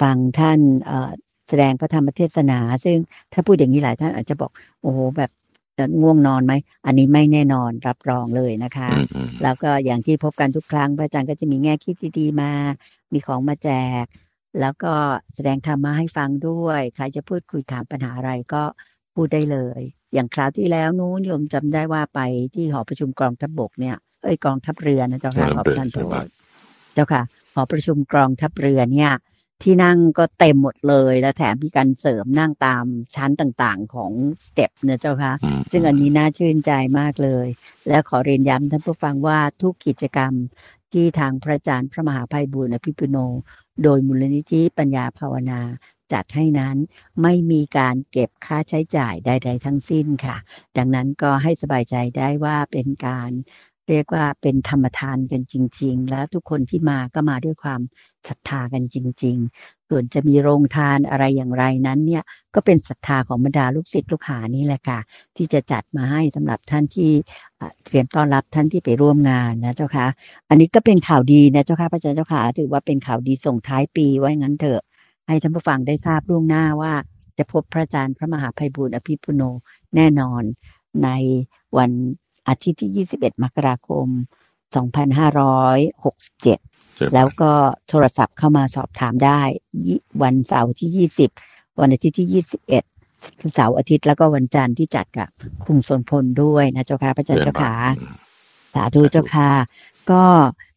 [0.00, 1.10] ฟังท่านเอ่อ
[1.48, 2.96] แสดงพระธรรมเทศนา ซึ่ง
[3.32, 4.50] ถ้าพูดอย่างนี้หลายท่านอาจจะบอก
[4.82, 5.30] โอ้โหแบบ
[5.78, 6.52] จะง่วงนอนไหม
[6.86, 12.52] อันนี้ไม่แน่นอนรับรองเลยนะคะอืมอืมแล้วก็อย่างที่พบกันทุกครั้งพระอาจารย์ก็จะมีแง่คิดดีๆมา
[13.12, 13.70] มีของมาแจ
[14.02, 14.04] ก
[14.60, 14.92] แล้วก็
[15.34, 18.62] แสดงธรรมะให้ฟังด้วย ใครจะพูดคุยถามปัญหาอะไรก็
[19.14, 19.80] พูดได้เลย
[20.14, 22.20] อย่างคราวที่แล้วนู้นโยมจำได้ว่าไป
[22.54, 26.26] ที่หอประชุมกองทัพบกเนี่ยเอ้ยกองทัพเรือนะเจ้าค่ะกองขทัอพเรือท่านโทใช่ปะษ
[26.94, 27.22] เจ้าค่ะ
[27.54, 29.10] หอประชุมกองทัพเรือเนี่ย
[29.62, 32.84] ที่นั่งก็เต็มหมดเลยแล้วแถมมีการเสริมนั่งตาม
[33.16, 34.12] ชั้นต่างๆของ
[34.46, 37.46] สเต็ปนะเจ้าค่ะอืมซึ่งอันนี้น่าชื่นใจมากเลย
[37.88, 40.32] และขอเรียนย้ำท่านผู้ฟังว่าทุกกิจกรรม
[40.92, 43.16] ที่ทางพระอาจารย์พระมหาภัยบุญอภิปุโน
[43.82, 45.60] โดยมูลนิธิปัญญาภาวนา
[46.12, 46.76] จัดให้นั้น
[47.22, 50.36] ไม่มีการเก็บค่าใช้จ่ายใด ๆ ทั้งสิ้นค่ะ
[50.76, 53.30] ดังนั้นก็ให้สบายใจได้ว่าเป็นการ
[53.88, 57.80] เรียกว่าเป็นธรรมทานกันจริง ๆ แล้วทุกคนที่มาก็มาด้วยความ
[58.28, 62.22] ศรัทธากันจริง ๆ ส่วนจะมีโรงทานอะไรอย่างไรนั้นเนี่ย
[62.54, 64.98] ก็เป็นศรัทธาของบรรดาลูกศิษย์ลูกหานี่แหละค่ะ
[65.36, 67.10] ที่จะจัดมาให้สำหรับท่านที่
[67.84, 70.06] เตรียมต้อนรับท่านที่ไปร่วมงานนะเจ้าค่ะ
[70.48, 74.82] อันนี้ก็เป็นข่าวดีนะเจ้าค่ะพระอาจารย์เจ้าค่ะถือว่าเป็นข่าวดีส่งท้ายปีไว้งั้นเถอะ
[75.26, 76.92] ให้ท่านผู้ฟังได้ทราบล่วงหน้าว่า
[77.38, 79.42] จะพบพระอาจารย์พระมหาภัยบูร์อภิปุโน
[79.96, 80.42] แน่นอน
[81.04, 81.08] ใน
[81.76, 81.90] วัน
[82.48, 84.06] อาทิตย์ที่ 21 มกราคม
[84.76, 86.48] 2567เจ
[87.04, 87.52] อแล้วก็
[87.88, 89.40] โทรศัพท์เข้ามาสอบถามได้
[89.86, 95.28] ยี่วันเสาร์ที่ 20 วันอาทิตย์ที่ 21 คือเสาร์อาทิตย์แล้วก็วันจันทร์ที่จัดกับ
[95.64, 97.74] คุมสนพลด้วยนะเจ้าค่ะพระอาจารย์เจ้าค่ะ
[98.74, 99.50] สาธุเจ้าค่ะ
[100.10, 100.22] ก็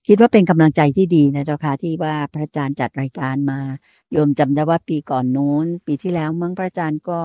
[0.07, 3.59] คิดว่าเป็นกำลังใจที่ดีนะเจ้าค่ะที่ว่าพระอาจารย์จัดรายการมา
[4.11, 7.19] โยมจำได้ว่าปีก่อนนู้น ปีที่แล้วมั้งพระอาจารย์ก็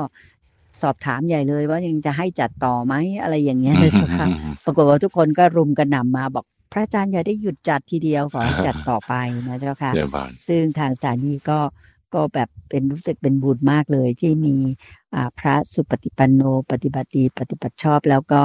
[0.83, 4.29] สอบถามใหญ่เลยว่ายังจะให้จัดต่อไหมอะไรอย่างเงี้ยนะเจ้าค่ะ
[4.65, 9.13] ปรากฏว่าทุกคนก็รุมกันหนำมาบอกพระอาจารย์อย่าได้หยุดจัดทีเดียวขอให้จัดต่อไป
[9.49, 11.59] นะเจ้าค่ะเดี๋ยวบานซึ่งทางสถานีก็
[12.15, 14.57] ก็แบบเป็นรู้สึกเป็นบุญมากเลยที่มี
[15.15, 18.43] อ่าพระสุปฏิปันโน ปฏิบัติดีปฏิบัติชอบแล้วก็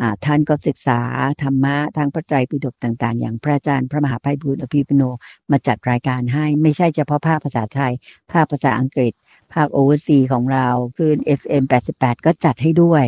[0.00, 1.00] อ่าท่านก็ศึกษา
[1.42, 5.02] ธรรมะทางพระไตรปิฎกต่าง ๆ อย่างพระอาจารย์พระมหาภัยบุญอภิปุโน
[5.50, 7.92] มาจัดรายการให้ไม่ใช่เฉพาะภาคภาษาไทย
[8.32, 9.12] ภาคภาษาอังกฤษ
[9.54, 13.04] ภาคโอเวอร์ซีของเราคือ FM 88 ก็จัดให้ด้วย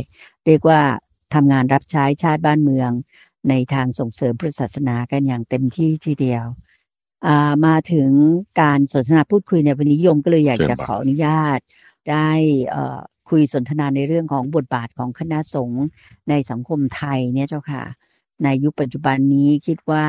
[0.46, 0.80] เรียกว่า
[1.34, 2.90] ทำงานรับใช้ชาติบ้านเมือง
[3.48, 6.44] ในทางส่งเสริมพุทธศาสนากันอย่างเต็มที่ทีเดียว
[7.66, 8.10] มาถึง
[8.60, 11.58] การสนทนาพูดคุยในวันนี้ยมก็เลยอยากจะขออนุญาต
[12.10, 12.30] ได้
[13.28, 15.84] คุยสนทนาในเรื่องของบทบาทของคณะสงฆ์
[16.28, 17.84] ในสังคมไทยเนี่ยเจ้าค่ะ
[18.44, 20.06] ในยุคปัจจุบันนี้คิดว่า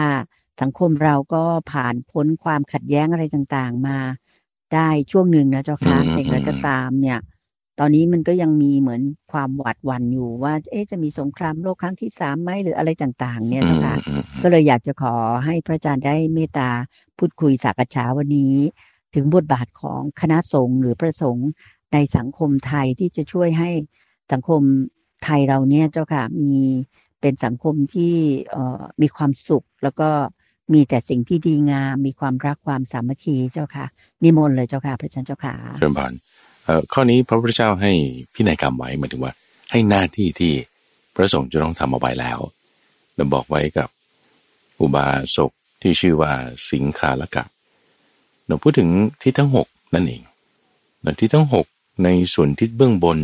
[0.61, 3.99] สังคมเราก็ผ่านพ้นความขัดแย้งอะไรต่างๆ มา
[4.73, 7.19] ได้ช่วงหนึ่งนะเจ้าค่ะแต่ไรก็ตามเนี่ย
[7.79, 13.95] ตอนนี้มันก็ยังมีเหมือนความหวาดหวั่นอยู่ว่า เอ๊ะจะมีสงครามโลกครั้งที่สามไหมหรืออะไรต่าง ๆ เนี่ยนะคะ
[14.41, 16.69] ก็เลยอยากจะขอให้พระอาจารย์ได้เมตตา
[17.17, 18.55] พูดคุยสักษาวันนี้
[19.15, 21.49] ถึงบทบาทของคณะสงฆ์หรือพระสงฆ์
[21.93, 23.69] ในสังคมไทยที่จะช่วยให้
[24.31, 24.61] สังคม
[25.23, 26.55] ไทยเราเนี่ยเจ้าค่ะมี
[27.21, 28.15] เป็นสังคมที่
[29.01, 30.09] มีความสุขแล้วก็
[30.73, 33.85] มีแต่สิ่งที่ดีงาม มีความรักความสามัคคีเจ้าค่ะ
[34.23, 36.13] นิมนต์เลยเจ้าค่ะพระอาจารย์เจ้าค่ะเชิญผ่าน
[36.93, 37.91] ข้อนี้พระพุทธเจ้าให้
[38.33, 39.33] พินัยกรรมไว้หมายถึงว่า
[39.71, 40.53] ให้หน้าที่ที่
[41.15, 42.39] พระสงฆ์จะต้องทำเอาไว้แล้ว
[43.15, 43.89] เราบอกไว้กับ
[44.79, 46.31] อุบาสกที่ชื่อว่า
[46.71, 47.43] สิงคาลกะ
[48.47, 48.89] เราพูดถึง
[49.21, 50.21] ที่ทั้งหกนั่นเอง
[51.19, 51.65] ที่ทั้งหก
[52.03, 53.19] ในส่วนทิศเบื้องบน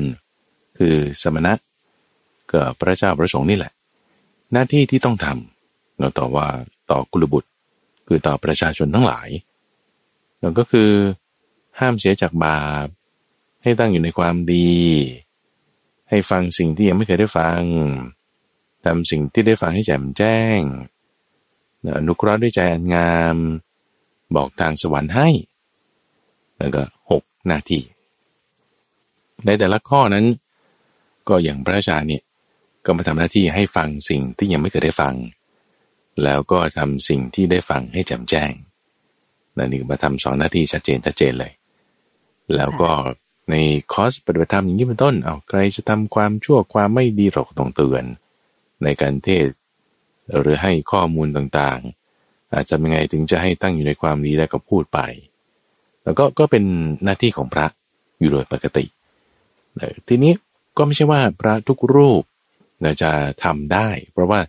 [0.77, 1.53] คือสมณะ
[2.51, 3.73] กับพระเจ้าพระสงฆ์นี่แหละ
[4.51, 6.47] หน้าที่ที่ต้องทำเราต่อว่า
[6.91, 7.49] ต่อกุลบุตร
[8.07, 9.29] คือต่อประชาชนทั้งหลาย
[10.41, 10.89] นั่นก็คือ
[11.79, 12.87] ห้ามเสียจากบาป
[13.63, 14.77] ให้ตั้งอยู่ในความดี
[16.09, 17.61] ให้ฟังสิ่งที่ยังไม่เคยได้ฟัง
[18.85, 20.59] ทำสิ่งที่ได้ฟังให้แจ่มแจ้ง
[21.97, 23.35] อนุเคราะห์ด้วยใจอันงาม
[24.35, 25.29] บอกทางสวรรค์ให้
[26.57, 27.81] แล้วก็หกนาที
[29.45, 30.25] ในแต่ละข้อนั้น
[31.27, 32.23] ก็อย่างพระอาจาเนี่ย
[32.85, 35.13] ก็มาทำหน้าที่ให้ฟังสิ่งที่ยังไม่เคยได้ฟัง
[36.23, 38.51] แล้วก็ทำสิ่งที่ได้ฟังให้แจ่มแจ้ง
[39.57, 41.51] นั่นนี่มาทำสองหน้าที่ชัดเจนชัดเจนเลย
[42.55, 42.91] แล้วก็
[43.49, 43.55] ใน
[43.93, 48.03] คอร์สปฏิบัติธรรมอย่างนี้เป็นต้น เอาใครจะทำความชั่วความไม่ดีเราต้องเตือน
[48.83, 49.47] ในการเทศ
[50.39, 54.99] หรือให้ข้อมูลต่างๆ อาจจะยังไงถึงจะให้ตั้งอยู่ในความดีได้ก็พูดไป
[56.03, 56.63] แล้วก็ก็เป็น
[57.03, 57.67] หน้าที่ของพระ
[58.19, 58.85] อยู่โดยปกติ
[60.07, 60.33] ทีนี้
[60.77, 62.23] ก็ไม่ใช่ว่าพระทุกรูป
[63.01, 63.11] จะ
[63.43, 64.39] ทำได้ เพราะว่า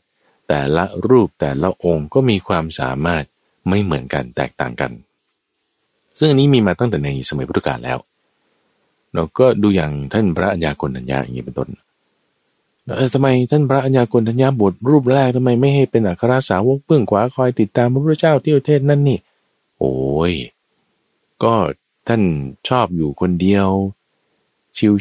[0.51, 3.25] แต่ละรูปแต่ละองค์ก็มีความสามารถ
[3.69, 4.93] ไม่เหมือนกันแตกต่างกัน
[6.19, 7.99] ซึ่งอันนี้มีมาตั้งแต่ในสมัยพุทธกาลแล้ว
[9.15, 11.69] เราก็ดูอย่างท่านพระอัญญากณัญญาอย่างนี้เป็นต้น
[13.15, 19.19] ทำไมท่านพระอัญญากณัญญาบทรูปแรกทำไมไม่ให้เป็นอัครสาวกเบื้องขวาคอยติดตามพระพุทธเจ้าเที่ประเทศนั่นนี่
[19.79, 19.95] โอ้
[20.31, 20.33] ย
[21.43, 21.55] ก็
[22.09, 22.23] ท่าน
[22.69, 23.69] ชอบอยู่คนเดียว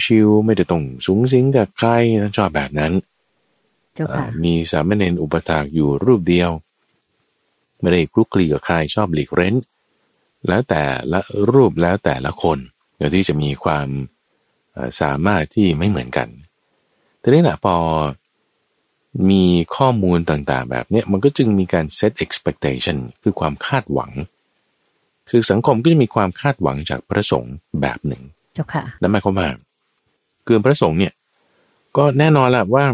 [0.05, 1.87] ชิวๆไม่ได้ต้องสูงสิงกับใคร
[2.37, 2.93] ชอบแบบนั้น
[4.43, 6.51] มีสามเณรอุปถากอยู่รูปเดียว
[7.79, 9.55] ไม่ได้คลุกคลีกับใครชอบหลีกเร้น
[10.47, 11.19] แล้วแต่ละ
[11.53, 12.57] รูปแล้วแต่ละคน
[12.97, 13.87] เดี๋ยวที่จะมีความ
[15.01, 16.27] สามารถที่ไม่เหมือนกัน
[17.21, 17.75] ทีนี้นะพอ
[19.29, 19.43] มี
[19.75, 24.11] ข้อมูลต่างๆ แบบนี้มันก็จึงมีการ set expectation คือความคาดหวัง
[25.29, 28.21] คือสังคมก็จะมีความคาดหวังจากพระสงฆ์แบบหนึ่ง
[28.57, 29.49] จ้าค่ะนั่นหมายความว่า
[30.47, 31.13] คือพระสงฆ์เนี่ย
[31.97, 32.85] ก็แน่นอนแหละว่า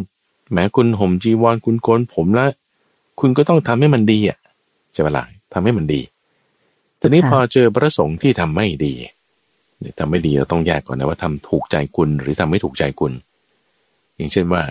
[0.53, 2.49] แม้คุณห่มจีวรคุณโกนผมแล้ว
[3.19, 4.39] คุณก็ต้องทำให้มันดีอะ
[4.93, 6.01] ใช่ไหมล่ะทำให้มันดี
[6.99, 8.93] ทีนี้พอเจอพระสงฆ์ที่ทำไม่ดี
[9.99, 13.11] ทำไม่ดีเราต้องแยกก่อนนะว่าทำถูกใจคุณหรือทำไม่ถูกใจคุณ
[14.15, 14.61] อย่างเช่นว่า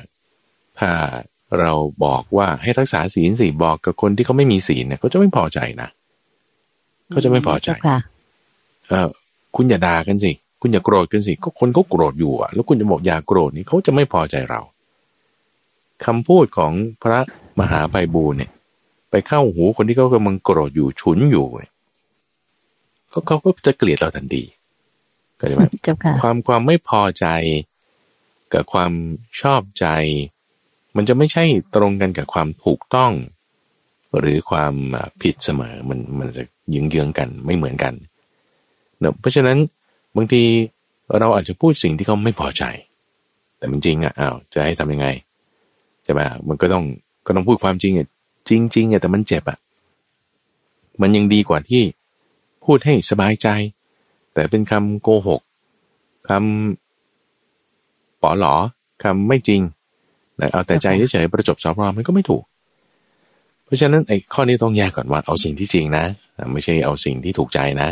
[0.79, 0.91] ถ้า
[1.59, 1.73] เรา
[2.05, 5.89] บอกว่าให้รักษาศีลสี่บอกกับคนที่เขาไม่มีศีลเนี่ยเขาจะไม่พอใจนะ
[7.11, 7.71] เขาจะไม่พอใจ
[8.89, 9.09] เออ
[9.57, 14.61] คุณอย่าด่ากันสิ คุณอย่าโกรธกันสิ ก็คนเขาโกรธอยู่อะ แล้วคุณจะบอกอย่าโกรธนี่เขาจะไม่พอใจเรา
[16.05, 17.21] คำพูดของพระ
[17.61, 18.51] มหาไพบูลเนี่ย
[19.11, 21.47] ไปเข้าหูคนที่เขากำลังโกรธอยู่ฉุนอยู่
[23.13, 24.43] ก็เขาก็จะเกลียดเราทันที
[25.41, 25.71] ก็จะแบบ
[26.23, 27.27] ความความไม่พอใจ
[28.53, 28.93] กับความ
[29.41, 29.87] ชอบใจ
[30.97, 33.13] มันจะไม่ใช่ตรงกันกับความถูกต้อง
[34.19, 34.75] หรือความ
[35.23, 37.95] ผิดเสมอมันมันจะยืงเยื้องกันไม่เหมือนกัน
[38.99, 39.59] เนะเพราะฉะนั้น
[40.17, 40.43] บางที
[41.19, 42.65] เราอาจจะพูดสิ่งที่เขาไม่พอใจ
[43.59, 45.07] แต่มันจริงอะอ้าวจะให้ทำยังไง
[46.05, 46.85] ใช่ไหมมันก็ต้อง
[47.27, 48.09] ก็ต้องพูดความจริงอะ
[48.49, 49.59] จริงจริงอะแต่มันเจ็บอะ
[51.01, 51.83] มันยังดีกว่าที่
[52.65, 53.49] พูดให้สบายใจ
[54.35, 55.41] แต่เป็นคำโกหก
[56.29, 58.55] คำป๋อหลอ
[59.03, 59.61] คำไม่จริง
[60.53, 62.45] เอาแต่ใจเฉยๆประจบสอบรอมันก็ไม่ถูก
[63.65, 66.05] เพราะฉะนั้นไอ้ข้อนี้ต้องแยกก่อนว่าเอาสิ่งที่จริงนะ
[66.53, 67.89] ไม่ใช่เอาสิ่งที่ถูกใจนะ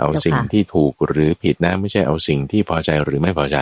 [0.00, 3.58] เอาสิ่งที่ถูกหรือผิดนะ ไม่ใช่เอาสิ่งที่พอใจหรือไม่พอใจ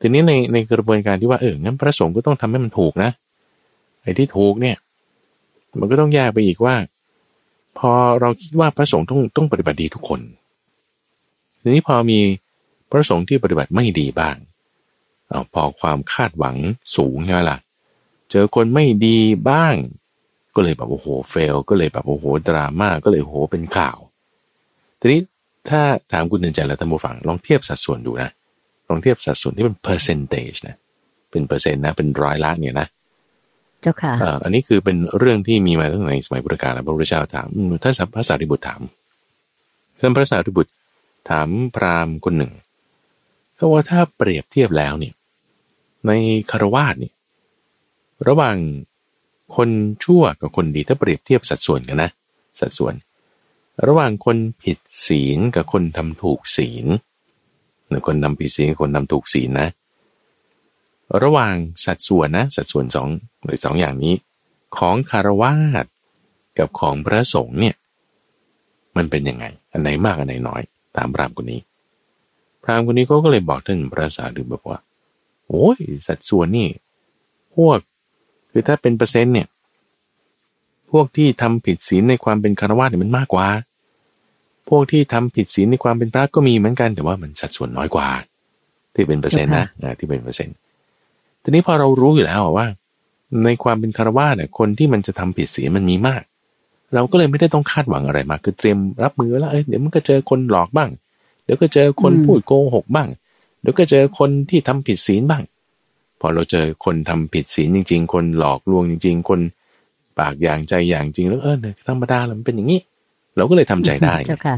[0.00, 3.10] ทีนี้ในในกระบวนการที่ว่าเอองั้นพระสงฆ์ก็ต้องทำให้มันถูกนะ
[4.02, 4.76] ไอ้ที่ถูกเนี่ย
[5.80, 6.74] มันก็ต้องแยกไปอีกว่า
[7.78, 10.20] พอเราคิดว่าพระสงฆ์ต้องต้องปฏิบัติดีทุกคน
[11.60, 12.20] ทีนี้พอมี
[12.90, 14.36] พระสงฆ์ที่ปฏิบัติไม่ดีบ้าง
[15.28, 16.56] เอาพอความคาดหวัง
[16.96, 17.58] สูงใช่ไหมล่ะ
[18.30, 19.18] เจอคนไม่ดี
[19.50, 19.74] บ้าง
[20.54, 23.98] ก็เลยแบบโอ้โหเฟล ก็เลยแบบโอ้โหดราม่าก็เลยโอ้โหเป็นข่าว
[25.00, 25.20] ทีนี้
[25.68, 25.80] ถ้า
[26.12, 28.30] ถามคุณเดินใจแล้วท่านผู้ฟังลองเทียบสัดส่วนดูนะ
[28.88, 30.76] ลองเทียบสัดส่วนที่เป็น percentage นะ
[31.30, 32.88] เป็นเปอร์เซ็นต์นะ เป็นร้อยละเนี่ยนะ
[33.82, 37.48] เจ้าค่ะอ่าอันนี้คือเป็นเรื่องที่มีมาตั้งแต่ในสมัยพุทธกาลแล้วพระพุทธเจ้าถาม
[37.82, 38.82] ท่านพระสารีบุตรถาม
[39.98, 40.72] ท่านพระสารีบุตร
[41.30, 42.52] ถามพราหมณ์คนหนึ่ง
[43.58, 45.14] ก็ว่าถ้าเปรียบเทียบแล้วเนี่ย
[46.06, 46.12] ใน
[46.50, 47.14] คารวาสเนี่ย
[48.28, 48.56] ระหว่าง
[49.56, 49.68] คน
[50.04, 52.10] ชั่วกับคนดีถ้าเปรียบเทียบสัดส่วนกันนะ
[52.60, 52.94] สัดส่วน
[53.86, 56.86] ระหว่างคนผิดศีลกับคนทำถูกศีล
[57.88, 59.68] หรือคนทำผิดศีลคนทำถูกศีลนะ
[61.22, 63.08] ระหว่างสัดส่วนนะ สัดส่วนสอง
[63.44, 64.14] หรือสองอย่างนี้
[64.76, 65.86] ของคารวาส
[66.58, 67.74] กับของพระสงฆ์เนี่ย
[68.96, 70.62] มันเป็นยังไง อันไหนมากอันไหนน้อย
[70.96, 71.60] ตามพรามคนนี้
[72.62, 74.80] พรามคนนี้เขาก็เลยบอกท่านพระสารีบุตรว่า
[75.48, 76.68] โอ้ยสัดส่วนนี่
[77.54, 77.78] พวก
[78.50, 79.48] คือถ้าเป็นเปอร์เซ็นต์เนี่ย
[80.90, 83.46] พวกที่ทำผิดศีลในความเป็นคารวะเนี่ยมันมากกว่า
[84.68, 88.08] พวกที่ทำผิดศีลในความเป็นพระก็มีเหมือนกัน แต่ว่ามันสัดส่วนน้อยกว่า
[88.94, 90.56] ที่เป็นเปอร์เซ็นต์นะที่เป็นเปอร์เซ็นต์
[91.42, 92.66] ทีนี้พอเรารู้อยู่แล้วว่า
[93.44, 96.22] ในความเป็นคารวะเนี่ยคนที่มันจะทำผิดศีลมันมีมาก
[96.94, 100.90] เราก็เลยไม่ได้ต้องคาดหวังอะไรมาคือเตรียมรับมือแล้วเอ้ยเดี๋ยวมันก็เจอคนหลอกบ้าง
[101.44, 103.08] เดี๋ยวก็เจอคนพูดโกหกบ้าง
[103.60, 105.42] เดี๋ยวก็เจอคนที่ทำผิดศีลบ้าง
[106.20, 109.40] พอเราเจอคนทำผิดศีลจริง ๆ คนหลอกลวงจริง ๆ คน
[110.18, 111.56] ปากอย่างใจอย่างจริงแล้วเออ
[111.88, 112.80] ธรรมดาแล้วมันเป็นอย่างนี้
[113.38, 114.56] เราก็เลยทำใจได้เจ้าค่ะ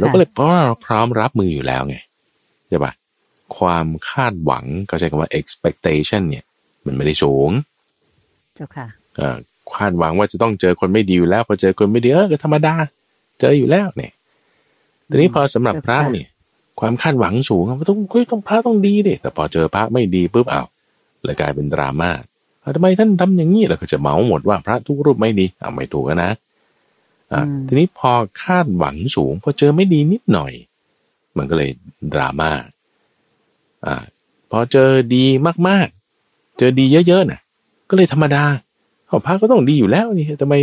[0.00, 1.96] เราก็เลยเพราะเราพร้อมรับมืออยู่แล้วไง
[2.68, 2.92] ใช่ปะ
[3.56, 6.44] ความคาดหวังก็ใช้คำว่า expectation เนี่ย
[6.86, 7.50] มันไม่ได้สูง
[8.56, 8.86] เจ้าค่ะ
[9.76, 12.74] คาดหวังว่าจะต้องเจอคนไม่ดีอยู่แล้วพอเจอคนไม่ดีเออก็ธรรมดา
[13.40, 14.12] เจออยู่แล้วเนี่ย
[15.08, 16.28] ทีนี้พอสำหรับพระเนี่ย
[16.80, 17.98] ความคาดหวังสูงว่าต้อง
[18.30, 20.66] ต้องพระต้องดีดิแต่พอเจอพระไม่ดีปุ๊บอ้าว
[21.24, 22.10] เลยกลายเป็นดราม่า
[22.74, 26.30] ทำไมท่านทำอย่างนี้เราก็จะเมาหมดว่าพระทุกรูปไม่ดีอ่าไม่ถูกนะอ่า
[27.66, 28.12] ทีนี้พอ
[28.42, 30.52] คาดหวังสูงพอเจอไม่ดีนิดหน่อย
[31.36, 31.70] มันก็เลย
[32.12, 32.50] ดราม่า
[33.86, 33.96] อ่า
[34.50, 35.24] พอเจอดี
[35.68, 37.40] มากๆ เจอดีเยอะๆน่ะ
[37.90, 38.44] ก็เลยธรรมดา
[39.06, 40.54] เอาพระก็ต้องดีอยู่แล้วนี่ทำไม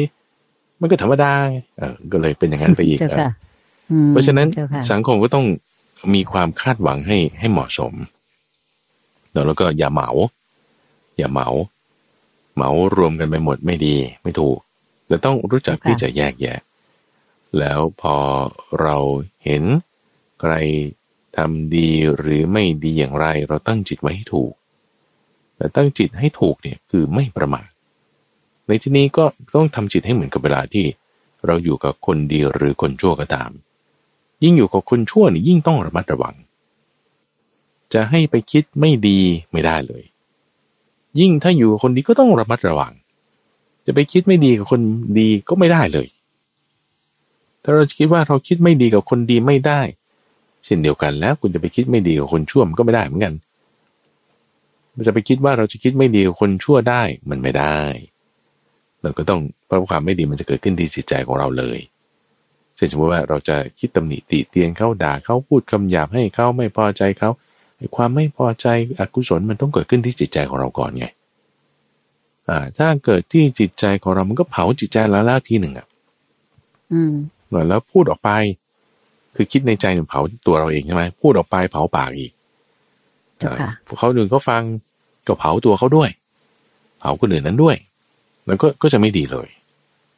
[0.81, 1.33] มันก็ธรรมดา
[1.77, 2.99] เออก็เลยเป็นอย่างนั้นไปอีก
[4.09, 4.47] เพราะฉะนั้น
[4.91, 5.45] สังคมก็ต้อง
[6.13, 7.93] มีความคาดหวังให้ให้เหมาะสม
[9.47, 10.09] แล้วก็อย่าเหมา
[11.17, 11.47] อย่าเหมา
[12.55, 14.57] เหมารวมกันไปหมดไม่ดี ไม่ถูก
[15.07, 16.59] แต่ต้องรู้จักที่จะแยกแยะ
[17.59, 18.15] แล้วพอ
[18.81, 18.97] เรา
[19.45, 19.63] เห็น
[20.39, 20.53] ใคร
[21.37, 24.53] ทำดีหรือไม่ดีอย่างไร เราตั้งจิตไว้ให้ถูก
[25.57, 27.69] แต่ตั้งจิตให้ถูกเนี่ยคือไม่ประมาท
[28.67, 30.85] ในที่นี้ก็ต้องทำจิตให้เหมือนกับเวลาที่
[31.45, 33.51] เราอยู่กับคนดีหรือคนชั่วก็ตาม
[34.43, 36.35] ยิ่งอยู่กับคนชั่วนี่ยิ่งต้องระมัดระวัง
[37.93, 39.19] จะให้ไปคิดไม่ดี
[39.51, 40.03] ไม่ได้เลย
[41.19, 42.93] ยิ่งถ้าอยู่กับคนดีก็ต้องระมัดระวัง
[43.87, 44.81] จะไปคิดไม่ดีกับคน
[45.19, 46.07] ดีก็ไม่ได้เลย
[47.63, 49.81] ถ้าเราคิดว่าเราคิดไม่ดีกับคนดีไม่ได้
[50.65, 53.33] เช่นเดียวกันแล้ว คุณจะไปคิดไม่ดีกับคนชั่วมันก็ไม่ได้เหมือนกัน
[55.07, 57.79] จะไปคิดว่าเราจะคิดไม่ดีกับคนชั่วได้มันไม่ได้
[59.01, 61.79] เราก็ต้องเพราะความไม่ดีมันจะเกิดขึ้นที่จิตใจของเราเลย
[62.75, 67.29] เช่นสมมติว่าเราจะคิดตำหนิติเตียนเขาด่าเขาพูดคำหยาบให้เขาไม่พอใจเขา
[67.95, 68.67] ความไม่พอใจ
[68.99, 71.05] อกุศลมันต้องเกิดขึ้นที่จิตใจของเราก่อนไง
[72.49, 75.87] อ่า ถ้าเกิดที่จิตใจของเรา มันก็เผาจิตใจแล้วแล้วทีหนึ่งอะ
[76.93, 77.13] อืม
[77.69, 78.31] แล้วพูดออกไป
[79.35, 82.31] คือคิดในใจหนึ่งเผาตัวเราเองใช่ไหมพูดออกไปเผาปากอีก
[83.85, 84.61] พวกเขาหนึ่งเขาฟัง
[85.27, 86.09] ก็เผาตัวเขาด้วย
[86.99, 87.75] เผาคนอื่นนั้นด้วย
[88.45, 89.47] แล้วก็ก็จะไม่ดีเลย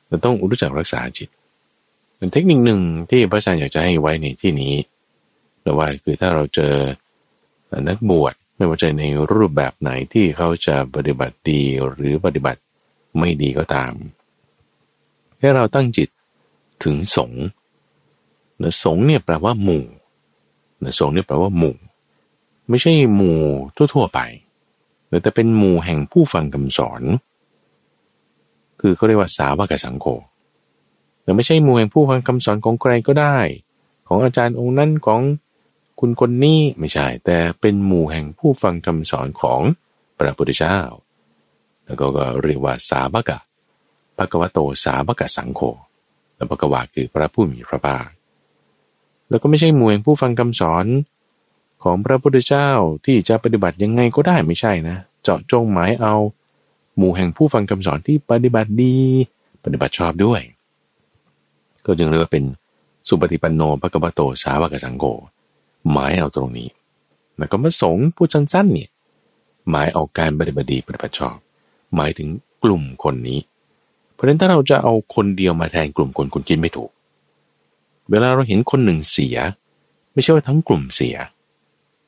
[0.07, 1.29] เราต้องรู้จักรักษาจิต
[2.17, 4.73] เป็นเทคนิคหนึ่งที่พระอาจารย์อยากจะให้ไว้ในที่นี้
[5.63, 6.73] แต่ว่าคือถ้าเราเจอ
[7.87, 12.59] นักบวช ไม่ว่าจะในรูปแบบไหนที่เขาจะปฏิบัติดีหรือปฏิบัติ
[13.19, 13.93] ไม่ดีก็ตาม
[15.37, 16.09] แค่เราตั้งจิต
[16.83, 17.31] ถึงสง
[18.61, 19.85] นะสงเนี่ยแปลว่าหมู่
[20.83, 21.75] นะสงเนี่ยแปลว่าหมู่
[22.69, 23.39] ไม่ใช่หมู่
[23.75, 24.19] ทั่ว ๆ ไป
[25.23, 27.01] แต่เป็นหมู่แห่งผู้ฟังคำสอน
[28.81, 30.05] คือเขาเรียกว่าสาวกสังโฆ
[31.23, 33.37] แต่ไม่ใช่หมู่แห่งผู้ฟังคำสอนของใครก็ได้
[34.07, 35.21] ของอาจารย์องค์นั้นของ
[35.99, 39.61] คุณคนนี้ไม่ใช่ แต่เป็นหมู่แห่งผู้ฟังคำสอนของ
[40.17, 40.79] พระพุทธเจ้า
[41.85, 43.39] แล้วก็เรียกว่าสาบกะ
[44.17, 45.61] ภควโตสาบกะสังโฆ
[46.35, 48.07] แล้วภควาคือพระผู้มีพระภาค
[49.29, 50.85] แล้วก็ไม่ใช่หมู่แห่งผู้ฟังคำสอน
[51.83, 52.69] ของพระพุทธเจ้า
[53.05, 56.15] ที่จะปฏิบัติยังไงก็ได้ไม่ใช่นะ เจาะจงหมายเอา
[56.97, 58.97] หมู่แห่งผู้ฟังคำสอนที่ปฏิบัติดี
[59.63, 60.41] ปฏิบัติชอบด้วย
[61.85, 62.43] ก็จึงเรียกว่าเป็น
[63.07, 65.05] สุปฏิปันโนภะกวโตสาวกสังโฆ
[65.91, 66.69] หมายเอาตรงนี้
[67.37, 68.89] แล้วก็มาสงพูดสั้นๆเนี่ย
[69.69, 71.37] หมายเอาการปฏิบัติดีปฏิบัติชอบ
[71.95, 72.29] หมายถึง
[72.63, 73.39] กลุ่มคนนี้
[74.13, 76.91] เพราะฉะนั้นถ้าเราจะเอาคนเดียวมาแทนกลุ่มคนคุณคิดไม่ถูก
[78.09, 79.37] เวลาเราเห็นคนหนึ่งเสีย
[80.13, 81.15] ไม่ใช่ว่าทั้งกลุ่มเสีย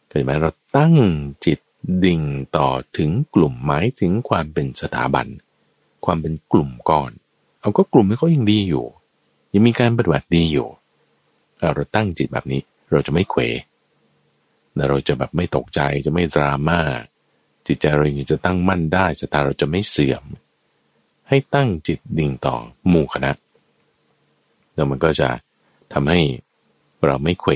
[0.07, 0.95] เข้าใจไหมเราตั้ง
[1.45, 1.59] จิต
[2.03, 2.21] ดิ่ง
[2.55, 2.67] ต่อ
[2.97, 5.27] ถึงกลุ่มหมายถึงความเป็นสถาบัน
[6.05, 7.11] ความเป็นกลุ่มก่อน
[7.59, 8.85] เอาก็กลุ่มให้เขายังดีอยู่
[9.53, 10.67] ยังมีการปฏิบัติดีอยู่
[11.75, 12.61] เราตั้งจิตแบบนี้
[12.91, 13.41] เราจะไม่เขว
[14.89, 16.79] เราจะแบบไม่ตกใจจะไม่ดราม่า
[17.67, 20.23] จิตใจเรายังจะตั้งมั่นได้สตาเราจะไม่เสื่อม
[21.29, 22.55] ให้ตั้งจิตดิ่งต่อ
[22.89, 23.31] หมู่คณะ
[24.75, 25.29] แล้วมันก็จะ
[25.93, 26.21] ทำให้
[27.05, 27.51] เราไม่เขว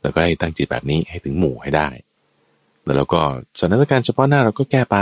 [0.00, 1.88] แล้วก็ให้ตั้งจิตแบบนี้ให้ถึงหมู่ให้ได้
[2.84, 3.22] แล้วเราก็
[3.58, 4.96] สถานการณ์เฉพาะหน้าเราก็แก้ไป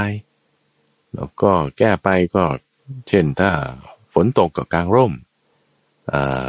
[1.15, 2.45] แล้วก็แก้ไปก็
[3.09, 3.51] เช่นถ้า
[4.15, 5.13] ฝนตกก็กลางร่ม
[6.13, 6.47] อ่า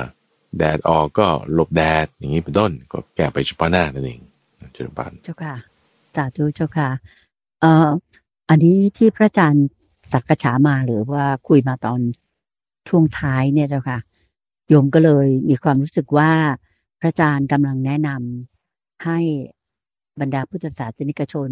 [0.57, 4.19] แดดออกก็หลบแดดอย่างนี้เป็นต้น ก็แก้ไปเฉพาะหน้านั่นเอง
[4.75, 5.55] จุลปันเจ้าค่ะ
[6.15, 6.89] สาธุเจ้าค่ะ
[7.61, 7.89] เอ่อ
[8.49, 9.67] อันนี้ที่พระอาจารย์
[10.11, 11.99] สักกะฉามาหรือว่าคุยมาตอน
[12.87, 13.99] ช่วงท้ายเนี่ยเจ้าค่ะ
[14.67, 16.31] โยมก็เลยมีความรู้สึกว่า
[16.99, 19.19] พระอาจารย์กำลังแนะนำให้
[20.19, 21.49] บรรดาพุทธศาสนิกชน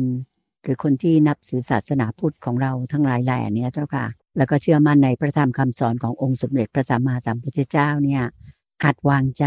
[0.63, 4.05] หรือคนที่นับถือศาสนาพุทธของเราทั้งหลายแหล่เนี่ยเจ้าค่ะ
[4.37, 8.23] แล้วก็เชื่อมั่นในพระธรรมคำสอนขององค์สมเด็จพระสัมมาสัมพุทธเจ้าเนี่ย
[8.83, 9.45] หัดวางใจ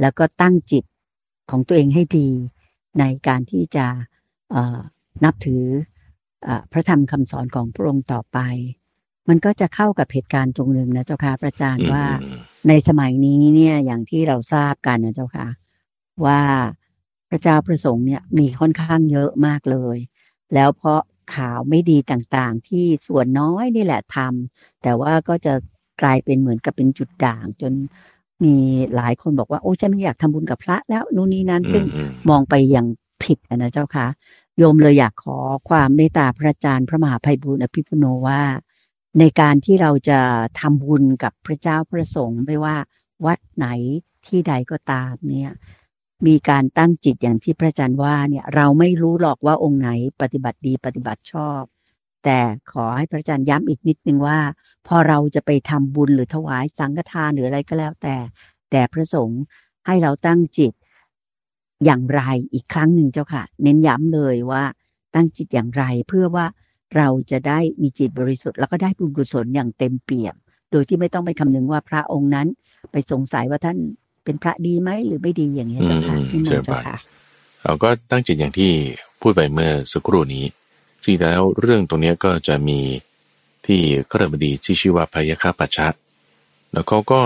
[0.00, 0.84] แล้วก็ตั้งจิต
[1.50, 2.28] ของตัวเองให้ดี
[2.98, 3.86] ในการที่จะ
[5.24, 5.64] นับถือ
[6.46, 8.38] อพระธรรมคำสอนของพระองค์ต่อไป
[9.28, 12.04] มันก็จะเข้ากับเหตุการณ์ตรงหนึ่งนะเจ้าค่ะพระอาจารย์ว่า
[12.68, 15.48] ในสมัยนี้เนี่ยอย่างที่เราทราบกันนะเจ้าค่ะ
[16.24, 16.40] ว่า
[17.30, 19.98] พระเจ้าประสงค์เนี่ยมีค่อนข้างเยอะมากเลย
[20.54, 21.00] แล้วเพราะ
[21.34, 25.54] ข่าวไม่ดีต่างๆ ที่ส่วนน้อยนี่แหละทำแต่ว่าก็จะ
[26.02, 27.72] กลายเป็นเหมือนกับเป็นจุดด่างจน
[28.44, 28.56] มี
[28.96, 31.84] หลายคนบอกว่าโอ้ฉันไม่อยากทำบุญกับพระแล้วนู่นนี่นั้นซึ่ง
[32.28, 32.86] มองไปอย่าง
[33.22, 34.06] ผิดนะเจ้าค่ะ
[34.58, 35.38] โยมเลยอยากขอ
[35.68, 38.42] ความเมตตาพระอาจารย์พระมหาภัยบุญอภิปุโนว่า
[39.18, 40.20] ในการที่เราจะ
[40.60, 42.76] ทำบุญกับพระเจ้าพระสงฆ์ไม่ว่า
[43.26, 43.66] วัดไหน
[44.26, 45.52] ที่ใดก็ตามเนี่ย
[46.26, 49.88] มีการตั้งจิตอย่างที่พระอาจารย์ว่าเนี่ย เราไม่รู้หรอกว่าองค์ไหน
[50.20, 51.62] ปฏิบัติดีปฏิบัติชอบ
[52.24, 52.38] แต่
[52.72, 54.38] ขอให้พระอาจารย์ย้ำอีกนิดนึงว่า
[54.86, 58.16] พอเราจะไปทำบุญหรือถวายสังฆทานหรืออะไรก็แล้วแต่
[58.70, 59.42] แต่พระสงฆ์
[59.86, 60.72] ให้เราตั้งจิต
[61.84, 62.20] อย่างไร
[62.54, 64.62] อีกครั้งหนึ่งเจ้าค่ะ เน้นย้ำเลยว่า
[65.14, 66.46] ตั้งจิตอย่างไรเพื่อว่า
[66.96, 70.34] เราจะได้มีจิตบริสุทธิ์แล้วก็ได้บุญกุศลอย่างเต็มเปี่ยม
[70.70, 72.46] โดยที่ไม่ต้องไปคำนึงว่าพระองค์นั้น
[72.92, 73.76] ไปสงสัยว่าท่าน
[74.24, 76.96] เป็นพระดีไหมหรือไม่ดีอย่างนี้เจ้าค่ะที่มันเจ้าค่ะ
[77.64, 78.70] เราก็ตั้งจิตอย่างที่
[79.20, 80.44] พูดไปเมื่อสักครู่นี้
[81.04, 82.78] จริงแล้วเรื่องตรงนี้ก็จะมี
[83.66, 83.80] ที่
[84.12, 85.88] กรบดีที่ชื่อว่าพยาคาปัชชะ
[86.72, 87.20] แล้วเขาก็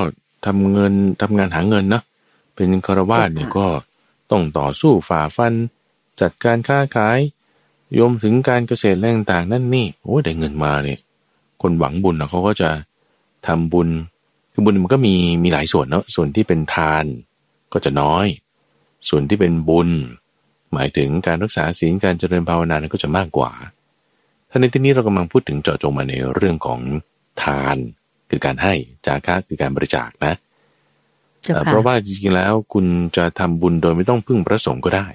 [0.47, 2.03] ทำเงินทำงานหาเงินเนาะ
[2.55, 3.67] เป็นคารวาสเนี่ยก็
[4.31, 5.53] ต้องต่อสู้ฝ่าฟัน
[6.21, 7.19] จัดการค้าขาย
[7.99, 10.99] ยมถึงการเกษตรแรงต่างนั่นนี่โอ้ได้เงินมาเนี่ย
[11.63, 12.71] คนหวังบุญเขาก็จะ
[13.47, 13.89] ทำบุญ
[14.53, 17.05] คือบุญมันก็มีมีหลายส่วนเนาะส่วนที่เป็นทาน
[17.73, 18.27] ก็จะน้อย
[19.09, 19.89] ส่วนที่เป็นบุญ
[20.73, 23.53] หมายถึงการรักษาศีลการเจริญภาวนานั้นก็จะมากกว่า
[24.51, 26.81] ท่าในที่นี้เรากำลังพูดถึงเจาะจงมาในเรื่องของ
[27.43, 27.77] ทาน
[28.31, 28.75] คือการให้
[29.07, 30.35] จาคะคือการบริจาคนะ
[31.67, 32.87] เพราะว่าจริงๆแล้วคุณ
[33.17, 35.09] จะทำบุญโดยไม่ต้องพึ่งพระสงฆ์ก็ได้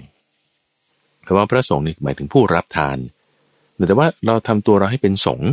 [1.24, 2.98] เพราะว่าพระสงฆ์นี่หมายถึงผู้รับทาน
[3.88, 5.50] แต่ว่าเราทำตัวเราให้เป็นสงฆ์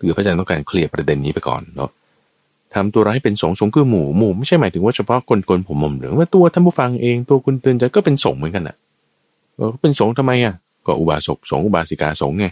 [0.04, 1.90] ือพระอาจารย์ต้องการเคลียร์ประเด็นนี้ไปก่อนเนาะ
[2.74, 8.76] ทำตัวเราให้เป็นสงฆ์สงฆ์คือหมู่หมู่ไม่ใช่หมายถึงว่าเฉพาะคนคนผมมมหรือว่าตัวท่านผู้ฟังเองตัวคุณเตือนใจก็เป็นสงฆ์เหมือนกันอะ
[9.58, 10.54] ก็เป็นสงฆ์ทำไมอะ
[10.86, 12.46] ก็อุบาสกสงฆ์อุบาสิกาสงฆ์ไง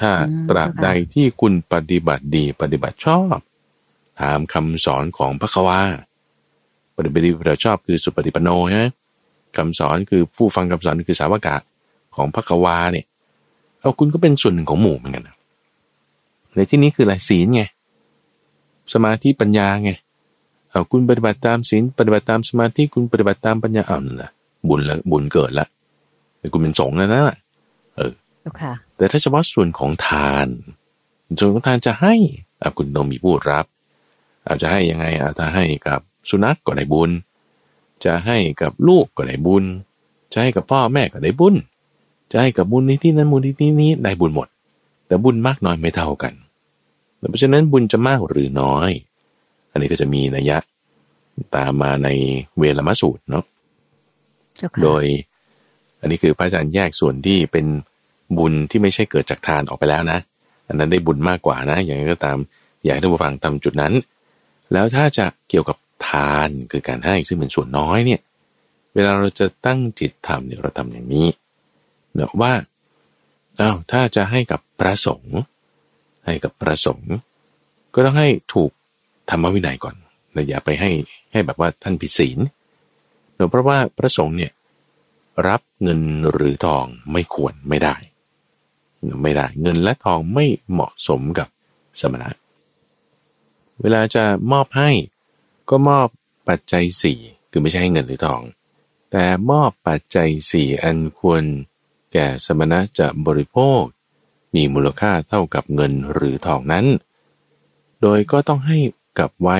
[0.00, 0.10] ถ้า
[0.48, 3.38] ตราบใดที่คุณปฏิบัติดีปฏิบัติชอบ
[4.20, 5.80] ตามคำสอนของพระควา
[6.96, 8.86] ปฏิบัติดีเราชอบคือสุปฏิปโนใช่ไหม
[9.56, 11.56] คำสอนคือผู้ฟังคำสอนคือสาวกะ
[12.16, 13.06] ของพระกวาเนี่ย
[13.80, 15.28] เอาคุณก็เป็นส่วนหนึ่งของหมู่เหมือนกัน
[16.56, 17.62] ในที่นี้คืออะไรศีลไง
[18.92, 19.90] สมาธิปัญญาไง
[20.70, 24.30] เอาคุณปฏิบัติตามศีลปฏิบัติตามสมาธิคุณปฏิบัติตามปัญญาเอานั่นแหละ
[24.68, 25.66] บุญละบุญเกิดละ
[26.40, 27.36] แต่คุณเป็นสงฆ์แล้วนะ
[27.96, 28.12] เออ
[28.96, 30.48] แต่ถ้าเฉพาะส่วนของทาน
[31.40, 32.14] ส่วนของทานจะให้
[32.62, 33.66] อาคุณต้องมีผู้รับ
[34.46, 37.10] อาจจะให้ยังไงอาจจะให้กับสุนัขกก็ได้บุญ
[38.04, 39.64] จะให้กับลูกก็ได้บุญ
[40.32, 41.54] จะให้กับพ่อแม่ก็ได้บุญ
[42.32, 44.48] จะให้กับบุญนี้ที่นั้นบุญที่นี้ได้บุญหมด
[45.06, 46.34] แต่บุญมากน้อยไม่เท่ากัน
[47.30, 48.90] เพราะฉะนั้นบุญจะมากหรือน้อย
[49.70, 50.58] อันนี้ก็จะมีนัยยะ
[51.56, 52.08] ตามมาใน
[52.58, 53.44] เวลมสูตรเนาะ
[54.82, 55.04] โดย
[56.00, 57.66] อันนี้คือพระอาจารย์แยกส่วนที่เป็น
[58.38, 60.18] บุญที่ไม่ใช่เกิดจากทานออกไปแล้วนะ
[60.68, 62.38] อันนั้นได้บุญมากกว่านะ อย่างไรก็ตาม
[62.84, 63.94] อยากให้ท่านผู้ฟังทำจุดนั้น
[64.72, 65.76] แล้วถ้าจะเกี่ยวกับ
[66.08, 68.20] ทานคือการให้ซึ่งเป็นส่วนน้อยเนี่ย
[68.94, 71.28] เวลาเราจะตั้งจิตทำเนี่ยเราทำอย่างนี้
[72.14, 72.52] เนะว่า
[73.60, 75.38] อา้าวถ้าจะให้กับพระสงฆ์
[76.26, 77.14] ให้กับพระสงฆ์
[77.94, 78.70] ก็ต้องให้ถูก
[79.30, 79.96] ธรรมวินัยก่อน
[80.32, 80.90] เราอย่าไปให้
[81.32, 82.38] ให้แบบว่าท่านผิดศีล
[83.34, 84.52] เนื่องเพราะว่าพระสงฆ์เนี่ย
[85.46, 86.00] รับเงิน
[86.32, 87.96] หรือทองไม่ควรไม่ได้
[89.22, 91.48] ไม่ได้เงินและทองไม่เหมาะสมกับ
[92.00, 92.30] สมณะ
[93.80, 94.90] เวลาจะมอบให้
[95.70, 96.08] ก็มอบ
[96.48, 97.18] ปัจจัยสี่
[97.50, 98.42] คือไม่ใช่ให้เงินหรือทอง
[99.10, 101.42] แต่มอบปัจจัยสี่อันควร
[102.12, 103.82] แก่สมณะจะบริโภค
[104.54, 106.86] มีมูลค่าเท่ากับเงินหรือทองนั้น
[108.00, 108.78] โดยก็ต้องให้
[109.18, 109.58] กับไว้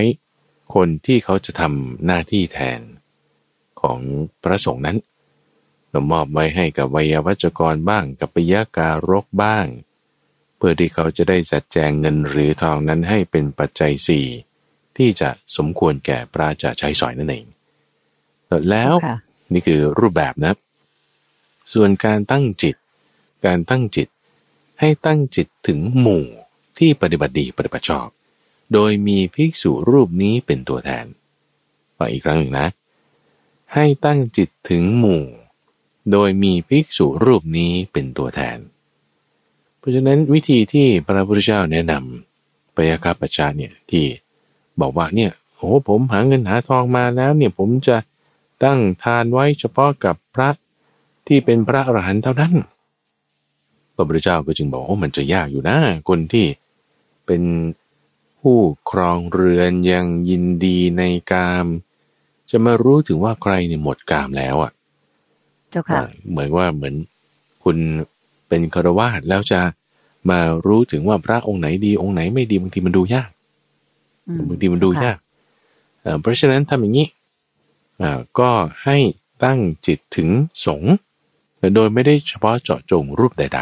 [0.74, 2.80] คนที่เขาจะทำหน้าที่แทน
[3.80, 3.98] ของ
[4.42, 4.96] พระสงฆ์นั้น
[5.90, 9.66] เรามอบไว้ให้กับวิยวัจกรบ้างกับปิยาการกบ้าง
[10.56, 14.26] เพื่อที่เขาจะได้จัดแจงเงินหรือทองนั้นให้เป็นปัจจัยสี่
[14.96, 17.44] ที่จะสมควรแก่พระจะใช้สอยนั่นเอง
[18.70, 18.94] แล้ว
[19.52, 20.54] นี่คือรูปแบบนะ
[21.72, 22.76] ส่วนการตั้งจิต
[23.46, 24.08] การตั้งจิต
[24.80, 26.24] ให้ตั้งจิตถึงหมู่
[26.78, 28.08] ที่ปฏิบัติดีปฏิบัติชอบ
[28.72, 31.06] โดยมีภิกษุรูปนี้เป็นตัวแทน
[31.96, 32.68] ฟังอีกครั้งหนึ่งนะ
[33.74, 35.22] ให้ตั้งจิตถึงหมู่
[36.12, 38.58] โดยมีภิกษุรูปนี้เป็นตัวแทน
[39.78, 44.04] เพราะฉะนั้นวิธีที่พระพุทธเจ้าแนะนำปยาคาปชาเนี่ยที่
[44.80, 47.96] บอกว่าเนี่ยโอ้ผมหาเงินหาทองมาแล้วเนี่ยผมจะ
[48.64, 50.50] ตั้งทานไว้เฉพาะกับพระ
[51.26, 52.54] ที่เป็นพระอรหันต์เท่านั้น
[53.94, 55.76] พระพุทธเจ้าก็จึงบอกว่ามันจะยากอยู่นะ
[56.08, 56.46] คนที่
[57.26, 57.42] เป็น
[58.40, 58.58] ผู้
[58.90, 61.66] ครองเรือนยังยินดีในกาม
[62.50, 64.72] จะมารู้ถึงว่าใครเนี่ยหมดกามแล้วอะ
[65.70, 66.00] เจ้าค่ะ
[66.30, 66.94] เหมือนว่าเหมือน
[67.64, 67.76] คุณ
[68.48, 69.60] เป็นคารวาสแล้วจะ
[70.30, 73.30] มารู้ถึงว่าพระองค์ไหนดีองค์ไหนไม่ดีบางทีมันดูยาก
[74.48, 75.18] บางทีมันดูยาก
[76.20, 77.08] เพราะฉะนั้นทำอย่างนี้
[78.38, 78.50] ก็
[78.84, 78.96] ให้
[79.44, 80.28] ตั้งจิตถึง
[80.66, 80.94] สงฆ์
[81.74, 83.60] โดยไม่ได้เฉพาะเจาะจงรูปใด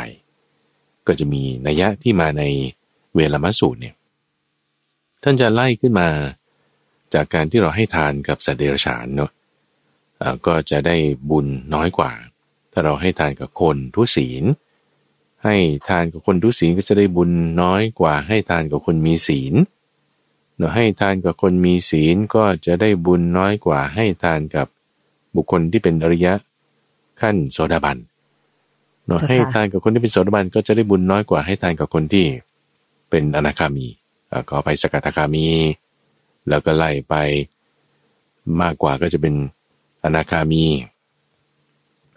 [0.54, 2.42] ๆ ก็จะมีนัยยะที่มาใน
[3.16, 3.94] เวลามาสูตรเนี่ย
[5.22, 6.08] ท่านจะไล่ขึ้นมา
[7.14, 9.37] จากการที่เราให้ทานกับสัตว์เดรัจฉานเนาะะ
[10.46, 10.96] ก็จะได้
[11.30, 12.12] บุญน้อยกว่า
[12.72, 14.44] ถ้าเราให้ทานกับคนทุศีล
[15.44, 15.56] ให้
[15.88, 17.30] ทานกับคนทุศีลก็จะได้บุญ
[17.62, 19.54] น้อยกว่า ให้ทานกับคนมีศีล
[20.56, 24.66] เราให้ทานกับคนมีศีลก็จะได้บุญน้อยกว่า ให้ทานกับ
[25.36, 26.34] บุคคลที่เป็นอริยะ
[27.20, 27.98] ขั้นโสดาบัน
[29.06, 32.26] เราให้ทานกับคนที่เป็นโสดาบันก็จะได้บุญน้อยกว่าให้ทานกับคนที่
[33.10, 33.86] เป็นอนาคามี
[34.48, 35.46] ก็ไปสกัดคามี
[36.48, 37.14] แล้วก็ไล่ไป
[38.60, 39.34] มากกว่าก็จะเป็น
[40.04, 40.64] อนาคามี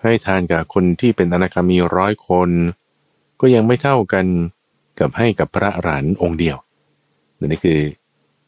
[0.02, 2.50] ให้ทานกับคนที่เป็นอนาคามีร้อยคน
[3.42, 4.26] ก็ยังไม่เท่ากัน
[5.00, 6.58] กับให้กับพระอรหันต์องค์เดียว
[7.46, 7.80] นี่คือ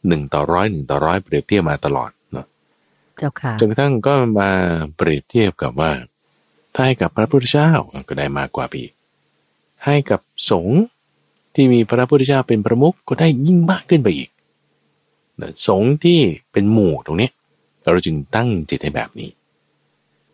[0.08, 2.46] หนึ่งต่อร้อยหนึ่งต่อร้อยเปรียบเทียบมาตลอดเนาะ
[3.18, 4.50] เจ้าค่ะจนกระทั่งก็มา
[4.96, 5.92] เปรียบเทียบกับว่า
[6.74, 7.70] ถ้าให้กับพระพุทธเจ้า
[8.08, 8.82] ก็ได้มากกว่าปี
[9.84, 10.20] ให้กับ
[10.50, 10.80] สงฆ์
[11.54, 14.30] ที่มีพระพุทธเจ้าเป็นประมุขก็ได้ยิ่งมากขึ้นไปอีก
[15.66, 16.20] สงฆ์ที่
[16.52, 17.30] เป็นหมู่ตรงนี้
[17.92, 19.30] เราจึงตั้งจิตให้แบบนี้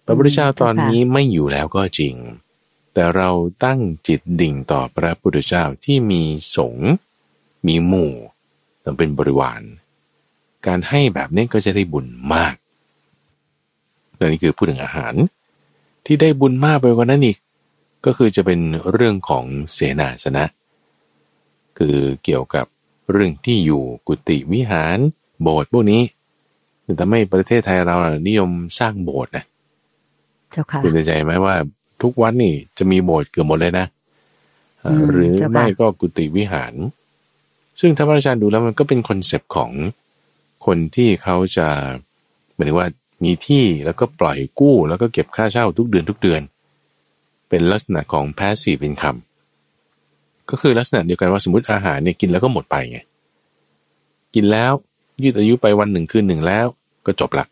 [0.04, 2.14] พระพุทธเจ้าตอนนี้ไม่อยู่แล้วก็จริง
[2.94, 3.30] แต่เรา
[3.64, 6.22] ตั้งจิตดิ่งต่อพระพุทธเจ้าที่มี
[6.56, 6.90] สงฆ์
[7.66, 8.12] มีหมู่
[8.84, 9.62] ต้องเป็นบริวาร
[10.66, 12.54] การให้แบบนี้ก็จะได้บุญมาก
[14.16, 15.14] และนี่คือพูดถึงอาหาร
[16.06, 17.38] ที่ได้บุญมากไปกว่านั้นอีก
[18.04, 18.60] ก็คือจะเป็น
[18.92, 20.44] เรื่องของเสนาสนะ
[21.78, 22.66] คือเกี่ยวกับ
[23.10, 24.98] เรื่องที่อยู่กุฏิวิหาร
[25.42, 26.02] โบสถ์พวกนี้
[26.96, 27.96] แต่ไม่ประเทศไทยเรา
[28.28, 29.44] นิยมสร้างโบสถ์นะ
[30.50, 31.54] เจ้าค่ะคุณใจไหมว่า
[32.02, 33.86] ทุกวัดนี่จะมีโบสถ์เกือบหมดเลยนะ
[35.10, 36.74] หรือไม่ก็กุฏิวิหาร
[37.80, 39.70] ซึ่งถ้าพระอาจารย์ดูแล้วมันก็เป็น concept ของ
[40.66, 41.68] คนที่เขาจะ
[42.54, 42.88] หมายถึงว่า
[43.24, 46.42] มีที่แล้วก็ปล่อยกู้ แล้วก็เก็บค่าเช่าทุกเดือนทุกเดือน
[47.48, 49.20] เป็นลักษณะของ passive income
[50.50, 52.98] ก็คือลักษณะเดียวกันว่าสมมติอาหารเนี่ยกินแล้วก็หมดไปไง
[54.34, 54.72] กินแล้ว
[55.22, 56.66] ยืดอายุไปวันหนึ่งคืนหนึ่งแล้ว
[57.06, 57.44] ก็จบละ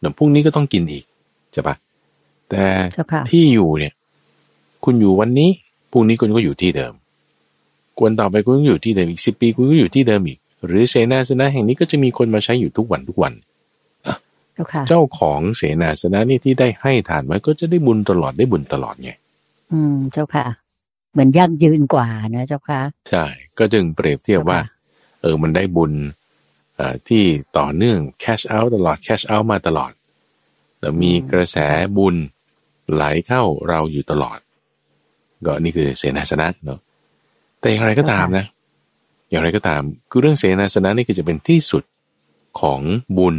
[0.00, 1.04] เดี๋ยวพรุ่งนี้ก็ต้องกินอีก
[1.52, 1.74] ใช่ปะ
[2.50, 2.64] แต่
[3.30, 3.92] ที่อยู่เนี่ย
[4.84, 5.50] คุณอยู่วันนี้
[5.90, 6.92] พรุ่งนี้คุณก็อยู่ที่เดิม
[7.98, 13.32] กวนต่อไปคุณก็อยู่ที่เดิมอีกสิบปีคุณก็อยู่ที่เดิมอีก หรือเสนาสนะแห่งนี้ก็จะมีคนมาใช้อยู่ทุกวันทุกวัน
[14.88, 19.10] เจ้าของเสนาสนะนี่ที่ได้ให้ทานไว้ก็จะได้บุญตลอดได้บุญตลอดไง
[19.72, 20.46] อืมเจ้าค่ะ
[21.12, 23.24] เหมือนยั่งยืนกว่านะเจ้าค่ะ ใช่
[23.58, 24.58] ก็จึงเปรียบเทียบว่า
[25.20, 26.23] เออมันได้บุญอ่
[27.08, 27.24] ที่
[27.58, 29.92] ต่อเนื่องแคชเอาท์ตลอดแคชเอาท์มาตลอด
[30.80, 31.56] แล้วมีกระแส
[31.96, 32.16] บุญ
[32.92, 34.38] ไหลเข้าเราอยู่ตลอด
[35.46, 36.78] ก็นี่คือเสนาสนะเนาะ
[37.60, 38.46] แต่อย่างไรก็ตามนะ
[39.30, 41.84] อย่างไรก็ตามคือเรื่องเสนาสนะนี่คือจะเป็นที่สุด
[42.60, 42.80] ของ
[43.18, 43.36] บุญ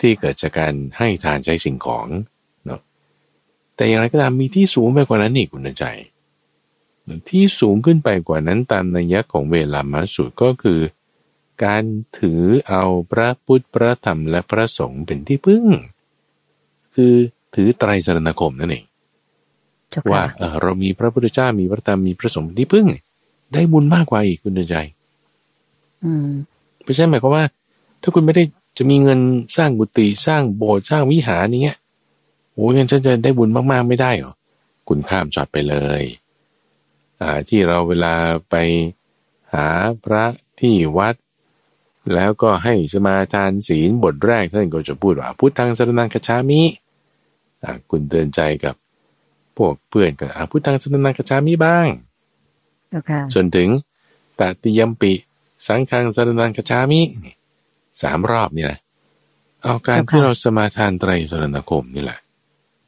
[0.00, 2.06] ที่เกิดจากการให้ทานใช้สิ่งของ
[2.66, 2.80] เนาะ
[3.76, 5.84] แต่อย่างไรก็ตามมีที่สูงไปกว่านั้นอีกคุณใจ
[7.30, 10.80] ที่สูงขึ้นไปกว่านั้นตามนัยยะของเวลามาสุดก็คือ
[11.62, 11.84] การ
[12.18, 15.64] ถือเอาพระพุทธพระธรรมและพระสงฆ์เป็นที่พึ่ง
[16.94, 17.14] คือ
[17.54, 18.84] ถือไตรสรณคมนั่นเอง
[19.90, 22.86] เจ้าว่าค่ะเออเรามีพระพุทธเจ้ามีพระธรรมมีพระสงฆ์เป็นที่พึ่ง
[23.52, 24.76] ได้บุญมากกว่าอีกคุณเดินใจ
[26.04, 26.28] อืม
[26.82, 27.44] เพราะฉะนั้นหมายความว่า
[28.02, 28.44] ถ้าคุณไม่ได้
[28.78, 29.20] จะมีเงิน
[29.56, 31.78] สร้างกุฏิสร้างโบสถ์สร้างวิหารอย่างเงี้ย
[32.52, 34.34] โอ้ยงั้นฉันจะได้บุญมากๆไม่ได้เหรอ
[34.88, 36.02] คุณข้ามจอดไปเลย
[37.20, 38.14] อ่าที่เราเวลา
[38.50, 38.54] ไป
[39.52, 39.66] หา
[40.04, 40.24] พระ
[40.60, 41.14] ที่วัด
[42.14, 46.62] แล้วก็ให้สมาทานศีลบทแรกท่านก็จะพูดว่าพุทธังสรนังคชามิ
[47.62, 48.74] อ่าคุณเตือนใจกับ
[49.56, 51.86] พวกเพื่อนก็อ่าพุทธังสรนังคชามิบ้าง
[52.90, 53.68] เจ้าค่ะจนถึง
[54.38, 55.12] ตติยมปิ
[55.66, 57.34] สังฆังสรนังคชามินี่
[58.02, 58.78] สามรอบนี่นะ
[59.62, 62.18] เอาการเจ้าค่ะที่เราสมาทานไตรสรณคมนี่แหละ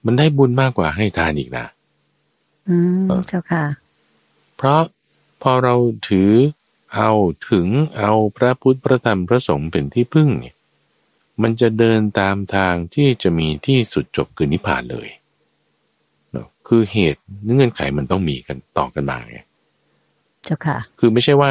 [0.05, 1.67] มันได้บุญมากกว่าให้ทานอีกนะ
[2.69, 3.65] อืมเออเจ้าค่ะ
[4.57, 4.83] เพราะ
[5.43, 5.75] พอเรา
[6.09, 6.31] ถือ
[6.95, 7.11] เอา
[7.51, 7.69] ถึง
[7.99, 10.55] เอาพระพุทธพระธรรมพระสงฆ์เป็นที่พึ่งเนี่ย
[11.43, 15.09] มันจะเดินตามทางที่จะมีที่สุดจบคือนิพพานเลย
[16.31, 17.23] เนอะคือเหตุ
[17.53, 19.39] เงื่อนไขมันต้องมีกันต่อกันมาไง
[20.45, 21.51] เจ้าค่ะ คือไม่ใช่ว่า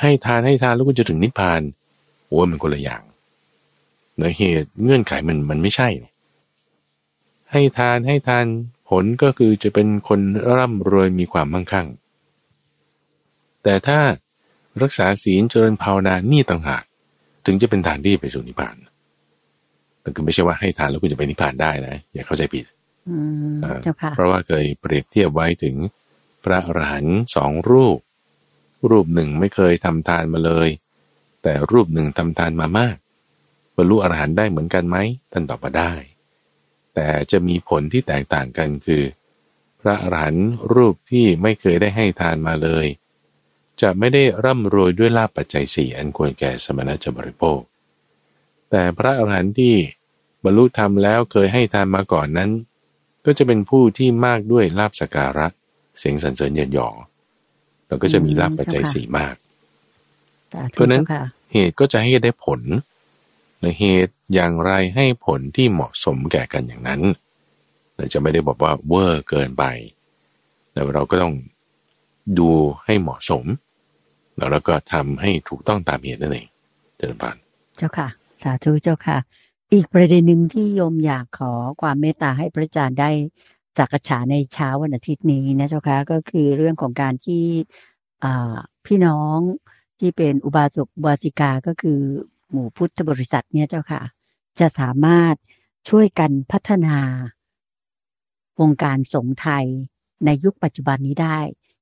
[0.00, 1.60] ให้ทานให้ทานแล้วคุณจะถึงนิพพาน
[2.28, 3.02] โอ้ยมันคนละอย่าง
[4.16, 6.14] เนอะเหตุเงื่อนไขมันมันไม่ใช่เนี่ย
[7.52, 8.44] ให้ทานให้ทาน
[8.88, 10.20] ผลก็คือจะเป็นคน
[10.56, 11.86] ร่ำรวยมีความมั่งคั่ง
[13.62, 13.98] แต่ถ้า
[14.82, 16.84] รักษาศีลเจริญภาวนานี่ต่างหาก
[17.46, 18.76] ถึงจะเป็นทางที่ไปสู่นิพพาน
[20.02, 22.64] มันคือไม่ใช่ว่าให้ทานแล้วคุณจะไปนิพพานได้นะ อย่าเข้าใจผิด
[23.08, 23.16] อื
[23.52, 25.76] มอ่าเจ้าค่ะเพราะว่าเคยเปรียบเทียบไว้ถึง
[26.44, 27.98] พระอรหันต์สองรูป
[28.90, 30.68] รูปหนึ่งไม่เคยทำทานมาเลย
[31.42, 32.96] แต่รูปหนึ่งทำทานมามาก
[33.76, 34.96] บรรลุอรหันต์ได้เหมือนกันไหม
[35.32, 35.92] ท่านตอบว่าได้
[36.94, 39.02] แต่จะมีผลที่แตกต่างกันคือ
[39.80, 42.86] พระอรหันต์รูปที่ไม่เคยได้ให้ทานมาเลย
[43.82, 47.60] จะไม่ได้ร่ำรวยด้วยลาภปัจจัยสี่อันควรแก่สมณะจะบริโภค
[48.70, 49.74] แต่พระอรหันต์ที่
[50.44, 52.50] บรรลุธรรมแล้วเคยให้ทานมาก่อนนั้น
[53.24, 55.46] ก็จะเป็นผู้ที่มากด้วยลาบสการะ
[55.98, 56.88] เสียงสรรเสริญเยินยอ
[57.86, 59.34] แล้วก็จะมีลาบปัจจัยอืมสี่มาก
[60.52, 62.60] สาธุเพราะฉะนั้นเจ้าค่ะเหตุก็จะให้ได้ผล
[63.60, 67.00] ในเหตุอย่างไรให้ผลที่เหมาะสมแก่กันอย่างนั้น
[67.96, 69.64] เราจะไม่ได้บอกว่าเวอร์เกินไป
[70.72, 71.34] แต่เราก็ต้อง
[72.38, 72.50] ดู
[72.84, 73.44] ให้เหมาะสม
[74.36, 76.48] แล้วเราก็ทำให้ถูกต้องตามเหตุนั่นเอง
[76.96, 77.36] เจริญพร
[77.76, 78.08] เจ้าค่ะ
[78.42, 79.16] สาธุเจ้าค่ะ
[79.72, 83.10] อีกประเด็นหนึ่งที่โยมอยากขอความเมตตาให้พระอาจารย์ได้
[83.78, 87.44] สักษาในเช้าวันอาทิตย์นี้นะเจ้าค่ะก็คือเรื่องของการที่
[88.86, 89.38] พี่น้อง
[89.98, 91.98] ที่เป็นอุบาสกอุบาสิกาก็คือ
[92.50, 94.02] หมู่พุทธบริษัทเนี่ยเจ้าค่ะ
[94.60, 95.34] จะสามารถ
[95.88, 96.98] ช่วยกันพัฒนา
[98.60, 99.66] วงการสงฆ์ไทย
[100.24, 101.38] ในยุคปัจจุบันนี้ได้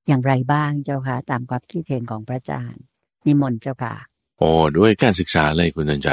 [0.08, 2.82] อย่างไรบ้างเจ้าค่ะ ตามความคิดเห็นของพระอาจารย์
[3.26, 3.94] นิมนต์เจ้าค่ะ
[4.38, 6.10] โอ้ด้วยการศึกษาเลยคุณเตือนใจ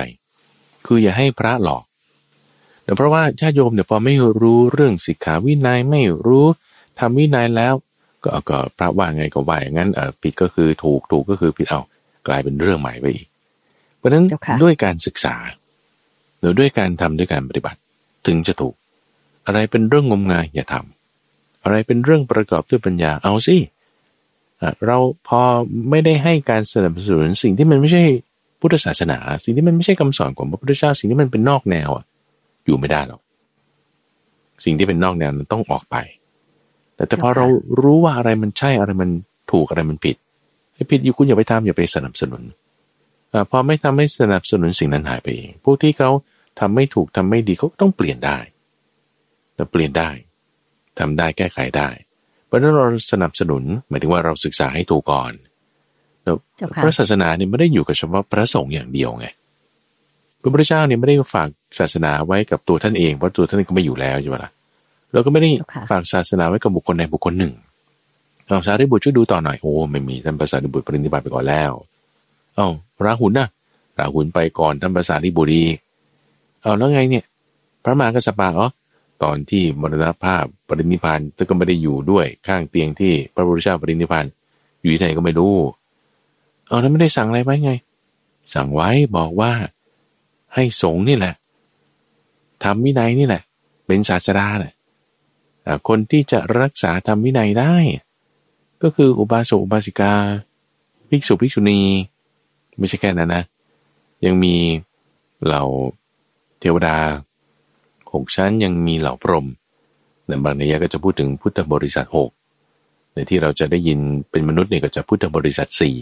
[0.85, 1.83] คืออย่าให้พระหลอก
[2.83, 6.45] เดี๋ยวเพราะว่าญาติโยมเนี่ยพอไม่รู้เรื่องสิกขาวินัยไม่รู้
[6.99, 7.73] ทำวินัยแล้ว
[8.23, 11.81] ก็เอาก็พระว่าไงก็ว่าอย่างนั้นเออผิดก็คือถูกถูกก็คือผิดเอา
[12.27, 13.27] กลายเป็นเรื่องใหม่ไปอีก
[13.97, 15.35] เพราะฉะนั้นเจ้าค่ะด้วยการศึกษา
[16.39, 17.79] หรือด้วยการทำด้วยการปฏิบัติ
[18.27, 18.75] ถึงจะถูก
[19.45, 23.74] อะไรเป็นเรื่องงมงายอย่าทำอะไรเป็นเรื่องประกอบด้วยปัญญาเอาสิอะ
[24.87, 24.97] เรา
[25.27, 25.41] พอ
[25.89, 28.03] ไม่ได้ให้การสนับสนุนสิ่งที่มันไม่ใช่
[28.59, 32.05] พุทธศาสนา สิ่งที่มันไม่ใช่คำสอนของพระพุทธเจ้าสิ่งที่มันเป็นนอกแนวอะ
[32.65, 33.21] อยู่ไม่ได้หรอก
[34.63, 35.95] สิ่งที่เป็นนอกแนวนั้นต้องออกไป
[36.95, 37.45] แต่แต่พอเจ้าค่ะเรา
[37.81, 39.09] รู้ว่าอะไรมันใช่อะไรมัน
[39.51, 40.15] ถูกอะไรมันผิด
[40.73, 42.43] ไอ้ผิดอยู่คุณอย่าไปทำอย่าไปสนับสนุน
[43.33, 46.09] อาพอไม่ทำให้สนับสนุนสิ่งนั้นหายไปเองพวกที่เขา
[46.59, 48.39] ทำไม่ถูกทำไม่ดีเขาก็ต้องเปลี่ยนได้
[49.55, 50.09] แล้วเปลี่ยนได้
[50.99, 52.04] ทำได้แก้ไขได้เพ
[52.55, 55.31] ราะฉะนั้นเราสนับสนุนหมายถึงว่าเราศึกษาให้ถูกก่อน
[56.23, 59.27] แล้วเจ้าค่ะพระศาสนาเนี่ยไม่ได้อยู่กับเฉพาะพระสงฆ์อย่างเดียวไง
[60.41, 61.49] พระพุทธเจ้าเนี่ยไม่ได้ฝาก
[61.79, 64.51] ศาสนาไว้กับตัวท่านเองเพราะตัวท่านก็ไม่อยู่แล้วใช่ไหมล่ะ
[65.13, 67.53] เราก็ไม่ได้เจ้าค่ะฝากศาสนาไว้กับบุคคลใดบุคคลหนึ่ง
[68.45, 71.71] เอาสารีบุตรช่วยดูต่อหน่อยโอ้ไม่มีท่านภาษารีบุตรปรินิพพานไปก่อนแล้ว
[72.55, 72.67] เอ้า
[73.05, 73.47] ราหุลนะ
[73.99, 75.77] ราหุลไปก่อนท่านภาษารีบุตรอีก
[76.61, 77.23] เอาแล้วไงเนี่ย
[77.83, 78.67] พระมหากัสสปะอ๋อ
[79.25, 84.25] ตอนที่มรณภาพปรินิพานท่านก็ไม่ได้อยู่ด้วยข้างเตียงที่พระพุทธเจ้าปรินิพาน
[84.81, 85.55] อยู่ที่ไหนก็ไม่รู้
[86.67, 87.71] เอาแล้วไม่ได้สั่งอะไรไว้ไง
[88.53, 89.51] สั่งไว้บอกว่า
[90.53, 91.33] ให้สงฆ์นี่แหละ
[92.63, 93.43] ทำวินัยนี่แหละ
[93.85, 94.73] เป็นศาสดาแหละ
[95.65, 97.75] อ่าคนที่จะรักษาทำวินัยได้
[98.81, 100.13] ก็คืออุบาสกอุบาสิกา
[101.09, 101.81] ภิกษุภิกษุณี
[102.77, 103.43] ไม่ใช่แค่นั้นนะ
[104.25, 104.55] ยังมี
[105.43, 105.63] เหล่า
[106.59, 106.97] เทวดา
[108.15, 109.45] หกชั้นยังมีเหล่าพรหม
[110.27, 112.29] ในบางนัยยะก็จะพูดถึงพุทธบริษัทหก
[113.13, 113.99] ในที่เราจะได้ยิน
[114.31, 115.97] เป็นมนุษย์เนี่ยก็จะพุทธบริษัทสี่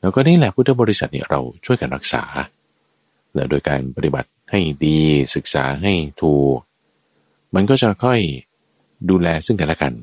[0.00, 2.22] แล้วก็นี่แหละพุทธบริษัทเนี่ยเราช่วยกันรักษา
[3.34, 5.00] แล้วโดยการปฏิบัติให้ดี
[5.34, 6.58] ศึกษาให้ถูก
[7.54, 8.20] มันก็จะค่อย
[9.10, 9.94] ดูแลซึ่งกันและกัน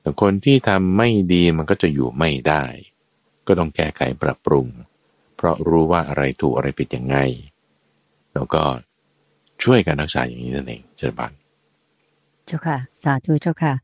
[0.00, 2.64] แต่คนที่ทำไม่ดีมันก็จะอยู่ไม่ได้
[3.46, 4.66] ก็ต้องแก้ไขปรับปรุง
[5.36, 7.16] เพราะรู้ว่าอะไรถูกอะไรผิดยังไง
[8.34, 8.62] แล้วก็
[9.64, 11.32] ช่วยกันรักษาอย่างนี้นั่นเองเจริญบัน
[12.46, 13.74] เจ้าค่ะ สาธุเจ้าค่ะ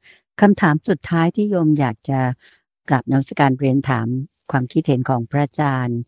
[0.41, 2.20] คำถามสุดท้ายที่โยมอยากจะ
[2.89, 4.07] กลับนมัสการเรียนถาม
[4.51, 5.99] ความคิดเห็นของพระอาจารย์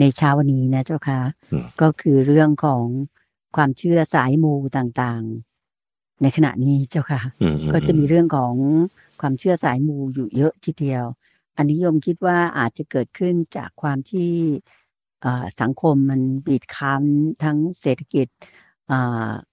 [0.00, 1.20] ในเช้าวันนี้นะเจ้าค่ะ
[1.80, 2.84] ก็คือเรื่องของ
[3.56, 7.20] ความเชื่อสายมูต่างๆ ในขณะนี้เจ้าค่ะ
[7.72, 8.54] ก็จะมีเรื่องของ
[9.20, 11.04] ความเชื่อสายมูอยู่เยอะทีเดียว
[11.56, 14.30] อันนี้โยมคิดว่าอาจจะเกิดขึ้นจากความที่
[15.60, 17.04] สังคมมันบีดคั้น
[17.42, 18.26] ทั้งเศรษฐกิจ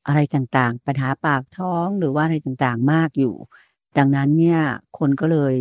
[0.07, 3.35] อะไรต่างๆ ปัญหาปากท้องหรือว่าอะไรต่างๆมากอยู่
[3.97, 4.61] ดังนั้นเนี่ย
[4.97, 5.55] คนก็เลย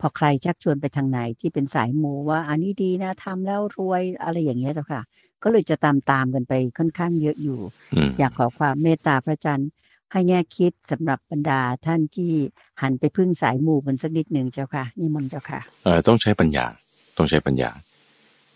[0.00, 5.02] พอใครชักชวนไปทางไหนที่เป็นสายมูว่าอันนี้ดีนะทำแล้วรวยอะไรอย่างเงี้ยเจ้าค่ะ
[5.42, 7.60] ก็เลยจะตามตามกันไปค่อนข้างเยอะอยู่
[8.18, 9.70] อยากขอความเมตตาพระจันทร์
[10.12, 12.32] ให้แง่คิดสำหรับบรรดาท่านที่
[12.82, 16.66] หันไปพึ่งสายมูกันสักนิดหนึ่งเจ้าค่ะนี่มนเจ้าค่ะเออต้องใช้ปัญญา
[17.16, 17.70] ต้องใช้ปัญญา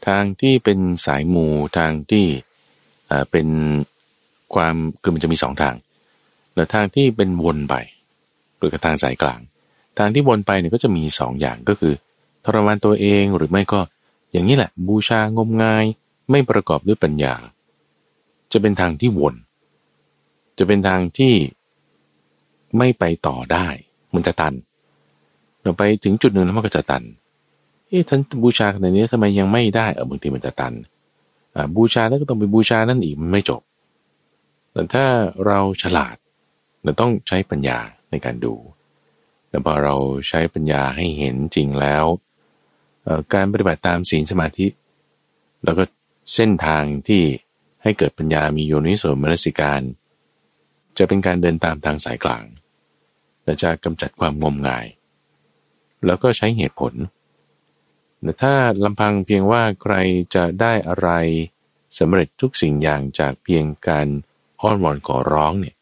[0.07, 1.47] ทางที่เป็นสายมู
[1.79, 2.27] ทางที่
[3.11, 3.47] อ่าเป็น
[4.55, 5.74] ความคือมันจะมีสองทาง
[6.55, 7.74] แล้วทางที่เป็นวนไป
[8.59, 9.40] หรือกระทางสายกลาง
[9.99, 11.92] ทางที่วนไปเนี่ยก็จะมีสองอย่างก็คือ
[12.45, 13.80] ทรมานตัวเองหรือไม่ก็
[14.32, 15.84] อย่างนี้แหละ บูชางมงาย
[16.30, 17.34] ไม่ประกอบด้วยปัญญา
[18.53, 19.34] จะเป็นทางที่วน
[20.59, 21.34] จะเป็นทางที่
[22.78, 23.66] ไม่ไปต่อได้
[24.14, 24.55] มันจะตัน
[25.62, 27.03] เราไปถึงจุดหนึ่งแล้วมันก็จะตัน
[27.88, 30.72] เอ๊ะท่านบูชาขนาดนี้ทำไมยังไม่ได้เออบางทีมันจะตัน
[31.76, 33.61] บูชาแล้วก็ต้องไปบูชานั่นอีกมันไม่จบ
[34.75, 35.07] แต่ถ้า
[35.47, 36.16] เราฉลาด
[36.83, 37.79] เราต้องใช้ปัญญา
[38.11, 38.55] ในการดู
[39.49, 39.95] แต่พอเรา
[40.29, 42.05] ใช้ปัญญาให้เห็นจริงแล้ว
[43.35, 44.66] การปฏิบัติตามศีลสมาธิ
[45.64, 45.85] แล้วก็
[46.35, 47.22] เส้นทางที่
[47.83, 49.81] ให้เกิดปัญญามีโยนิโสมนสิการ
[50.99, 52.45] จะเป็นการเดินตามทางสายกลาง
[53.45, 54.87] และจะกำจัดความงมงาย
[56.07, 56.95] แล้วก็ใช้เหตุผล
[58.22, 58.55] แต่ถ้า
[58.85, 59.95] ลำพังเพียงว่าใคร
[60.35, 61.09] จะได้อะไร
[61.99, 64.09] สำเร็จทุกสิ่งอย่างจากเพียงการ
[64.61, 65.77] อ้อนวอนขอร้องเนี่ย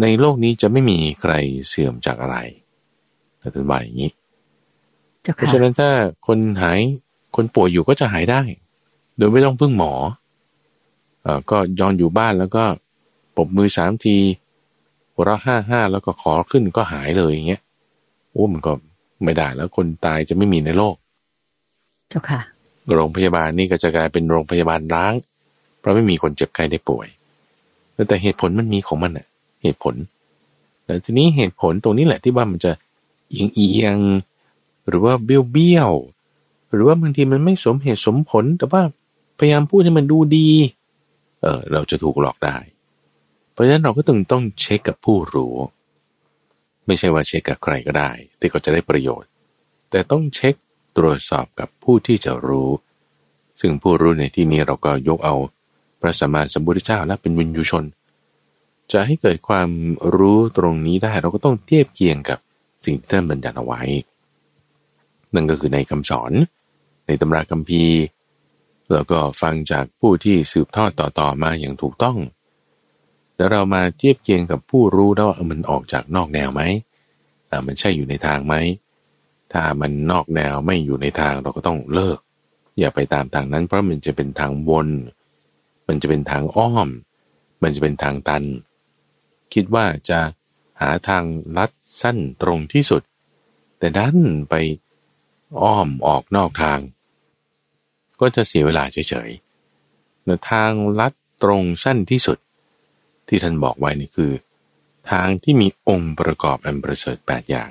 [0.00, 1.32] ในโลกนี้จะไม่มีใคร
[1.68, 2.36] เสื่อมจากอะไร
[3.38, 4.10] แต่ท่านว่าอย่างนี้
[5.34, 5.90] เพราะฉะนั้นถ้า
[6.26, 6.80] คนหาย
[7.36, 8.40] คนป่วยอยู่ก็จะหายได้
[9.16, 9.92] โดยไม่ต้องพึ่งหมอ
[11.24, 12.64] อก็ยอนอยู่บ้านแล้วก็
[13.36, 14.16] ปบมือสามที
[15.14, 17.62] หัวเราะห้าห้าแล้วก็ขอขึ้นก็หายเลยอย่างเงี้ย
[18.32, 18.72] โอ้มันก็
[19.24, 20.96] ไม่ได้แล้วคนตายจะไม่มีในโลก
[22.08, 22.40] เจ้าค่ะ
[22.94, 25.12] โรงพยาบาลนี่ก็จะกลายเป็นโรงพยาบาลร้าง
[25.80, 27.06] เพราะไม่มีคนเจ็บไข้ได้ป่วย
[28.08, 29.26] แต่เหตุผลมันมีของมันอะ
[29.62, 29.94] เหตุผล
[30.84, 32.72] แต่ทีนี้เหตุผลตรงนี้แหละที่ว่ามันจะ
[33.30, 33.96] เอียงเอียง
[34.88, 35.90] หรือว่าเบี้ยวเบี้ยว
[36.72, 38.82] หรือว่าบางทีมันไม่สมเหตุสมผล แต่ว่า
[39.38, 40.48] พยายามพูดให้มันดูดี
[41.42, 42.56] เออเราจะถูกหลอกได้
[43.52, 45.54] เพราะฉะนั้นเราก็ต้องต้องเช็คกับผู้รู้
[46.86, 49.28] ไม่ใช่ว่าเช็คกับใครก็ได้ ที่เขาจะได้ประโยชน์
[49.90, 50.54] แต่ต้องเช็ค
[50.96, 52.70] ตรวจสอบกับผู้ที่จะรู้
[53.60, 55.36] ซึ่งผู้รู้ในที่นี้เราก็ยกเอา
[56.00, 57.84] พระสัมมาสัมพุทธเจ้าและเป็นวิญญูชน
[58.92, 59.70] จะให้เกิดความ
[60.16, 62.38] รู้ตรงนี้ได้เราก็ต้องเทียบเคียงกับ
[62.84, 63.82] สิ่งที่ท่านบัญญัติเอาไว้
[65.34, 66.32] นั่นก็คือในคำสอน
[67.06, 67.98] ในตำราคัมภีร์
[68.92, 72.16] แล้วก็ฟังจากผู้ที่สืบทอดต่อๆมาอย่างถูกต้อง
[73.36, 76.62] แล้วเรามาเทียบเคียงกับผู้รู้แล้วว่ามันออกจากนอกแนวไหม
[77.66, 78.54] มันใช่อยู่ในทางไหม
[79.52, 82.18] ถ้ามันนอกแนวไม่อยู่ในทางเราก็ต้องเลิก
[82.78, 84.88] อย่าไปตามทางนั้นเพราะมันจะเป็นทางวน
[85.88, 86.88] มันจะเป็นทางอ้อม
[87.62, 88.44] มันจะเป็นทางตัน
[89.54, 90.20] คิดว่าจะ
[90.80, 91.24] หาทาง
[91.56, 91.70] ลัด
[92.02, 93.02] สั้นตรงที่สุด
[93.78, 94.18] แต่ดัน
[94.50, 94.54] ไป
[95.62, 96.80] อ้อมออกนอกทาง
[98.20, 100.70] ก็จะเสียเวลาเฉยๆแต่ทาง
[101.00, 101.12] ลัด
[101.42, 102.38] ตรงสั้นที่สุด
[103.28, 104.32] ที่ท่านบอกไว้นี่คือ
[105.10, 107.70] ทางที่มีองค์ประกอบอันประเสริฐแปดอย่าง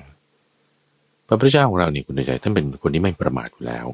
[1.28, 3.88] พระพุทธเจ้าของเราเนี่ยคุณใจท่านเป็นคนที่ไม่ประมาทอยู่แล้ว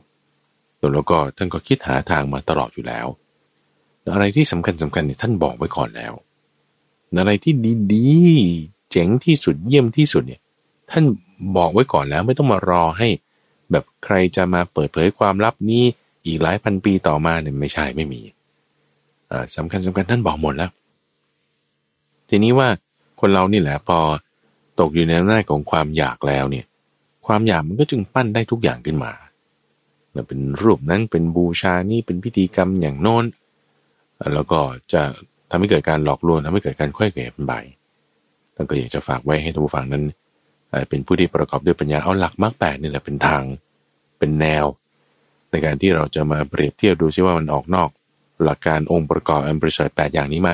[0.94, 3.08] แล้วก็ท่านก็คิดหาทางมาตลอดอยู่แล้ว
[4.12, 6.14] อะไรที่สำคัญสำคัญเนี่ยท่านบอกไว้ก่อนแล้ว
[7.20, 7.54] อะไรที่
[7.93, 10.41] ดีๆ เจ๋งที่สุดเยี่ยมที่สุดเนี่ย
[10.91, 11.04] ท่าน
[11.58, 13.08] บอกไว้ก่อนแล้วไม่ต้องมารอให้
[13.72, 15.84] แบบใครจะมาเปิดเผยความลับนี้
[16.26, 18.22] อีกหลายพันปีต่อมาเนี่ยไม่ใช่ไม่มี
[19.56, 20.72] สำคัญสำคัญท่านบอกหมดแล้ว
[22.30, 22.68] ทีนี้ว่า
[23.20, 23.99] คนเรานี่แหละพอ
[24.80, 26.66] ตกอยู่ในหน้าของความอยากแล้วเนี่ย
[27.26, 29.12] ความอยากมันก็จึงปั้นได้ทุกอย่างขึ้นมา
[30.28, 33.24] เป็นรูปนั้นเป็นบูชานี่เป็นพิธีกรรมอย่างโน้น
[34.34, 34.60] แล้วก็
[34.94, 35.02] จะ
[35.50, 37.54] ทำให้เกิดการหลอกลวงทำให้เกิดการค่อยเกลี่ยเป็นใบ
[38.56, 40.04] ท่านก็อยากจะฝากไว้ให้ท่านผู้ฟังนั้น
[40.90, 43.44] เป็นผู้ที่ประกอบด้วยปัญญาเอาหลักมรรคแปดนี่แหละเป็นทาง
[44.20, 44.66] เป็นแนว
[45.50, 47.90] ในการที่เราจะมาเปรียบเทียบดูซิว่ามันออกนอก
[48.44, 50.52] หลักการองค์ประกอบอันประเสริฐแปดอย่างนี้ไหม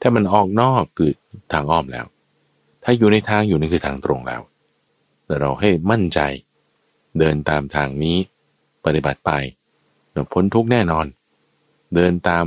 [0.00, 1.12] ถ้ามันออกนอกคือ
[1.52, 2.06] ทางอ้อมแล้ว
[2.84, 4.40] ถ้าอยู่ในทางอยู่นี่คือทางตรงแล้ว
[5.26, 6.20] แต่เราให้มั่นใจ
[7.18, 8.16] เดินตามทางนี้
[8.84, 9.30] ปฏิบัติไป
[10.12, 11.06] เราพ้นทุกแน่นอน
[11.94, 12.44] เดินตาม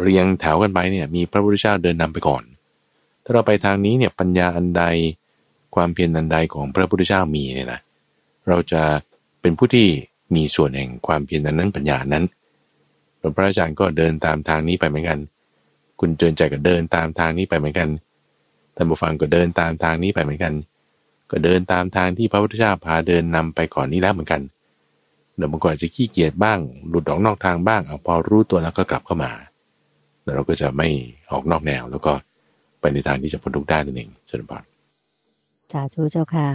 [0.00, 2.42] เรียงแถวกันไปเนี่ย มีพระพุทธเจ้าเดินนำไปก่อน
[3.24, 4.84] ถ้าเราไปทางนี้เนี่ยปัญญาอันใด
[5.74, 7.80] ความเพียรอันใดของพระพุทธเจ้ามีเนี่ยนะ
[8.48, 8.82] เราจะ
[9.40, 9.88] เป็นผู้ที่
[10.34, 12.24] มีส่วนแห่งความเพียรนั้นปัญญานั้น
[13.36, 15.18] พระอาจารย์ก็เดินตามทางนี้ไปเหมือนกัน
[16.00, 17.88] คุณเจริญใจก็เดินตามทางนี้ไปเหมือนกัน
[18.76, 20.54] ท่านผู้ฟังก็เดินตามทางนี้ไปเหมือนกัน
[21.30, 24.40] ก็เดินตามทางที่พระพุทธเจ้าพาเดินนำไปก่อนนี้แล้วเหมือนกัน
[25.36, 26.58] เดี๋ยวมันก็อาจจะขี้เกียจบ้าง
[26.88, 29.32] หลุดออกนอกทางบ้างเอาพอรู้ตัวแล้วก็กลับเข้ามา
[30.22, 30.88] แล้วเราก็จะไม่
[31.30, 32.12] ออกนอกแนว แล้วก็
[32.80, 34.64] ไปในทางที่จะพ้นทุกข์ได้นั่นเองเชิญบาน
[35.72, 36.48] สาธุเจ้าค่ะ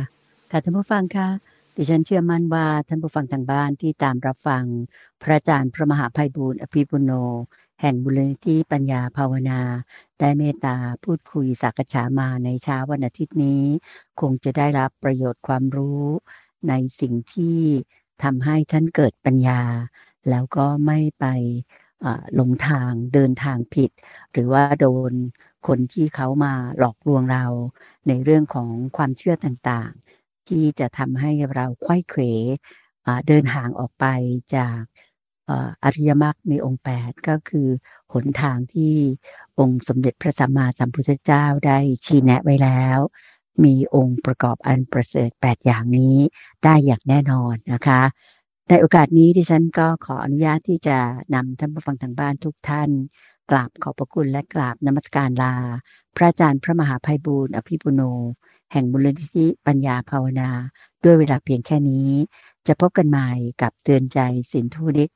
[0.51, 1.27] ค่ะท่านผู้ฟังค่ะ
[1.75, 4.63] ดิฉันเชื่อมั่นว่าท่านผู้ฟังทางบ้านที่ตามรับฟัง
[5.21, 7.11] พระอาจารย์พระมหาภัยบูรณ์อภิปุโน
[7.82, 9.61] แห่งบุรณิธิปัญญาภาวนา
[10.19, 13.63] ได้เมตตาพูดคุยสักษามาในเช้าวันอาทิตย์นี้
[14.21, 16.05] คงจะได้รับประโยชน์ความรู้
[16.69, 17.59] ในสิ่งที่
[18.24, 19.61] ทำให้ท่านเกิดปัญญา
[20.30, 21.26] แล้วก็ไม่ไป
[22.36, 23.91] หลงทางเดินทางผิด
[24.32, 25.13] หรือว่าโดน
[25.67, 27.45] คนที่เขามาหลอกลวงเรา
[28.07, 32.22] ในเรื่องของความเชื่อต่างๆ ที่จะทำให้เราควยเขว
[33.28, 34.05] เดินห่างออกไป
[34.55, 34.80] จาก
[35.84, 37.67] อริยมรรคในองค์ 8 ก็คือ
[38.13, 38.95] หนทางที่
[39.59, 42.99] องค์สมเด็จพระสัมมาสัมพุทธเจ้าได้ชี้แนะไว้แล้ว
[43.64, 46.18] มีองค์ประกอบอันประเสริฐ 8 อย่างนี้
[46.64, 48.01] ได้อย่างแน่นอนนะคะ
[48.70, 50.97] ในโอกาสนี้ที่ฉันก็ขออนุญาตที่จะ
[51.36, 52.89] นำท่านผู้ฟังทางบ้านทุกท่าน
[53.49, 55.55] กราบขอบพระคุณและกราบนมัสการลา
[56.16, 58.01] พระอาจารย์พระมหาภัยบูรณ์อภิปุโน
[58.72, 60.49] แห่งมูลนิธิปัญญาภาวนา
[61.03, 62.10] ด้วยเวลาเพียงแค่นี้
[62.68, 63.30] จะพบกันใหม่
[63.62, 64.20] กับเตือนใจ
[64.51, 65.10] สินทุนิก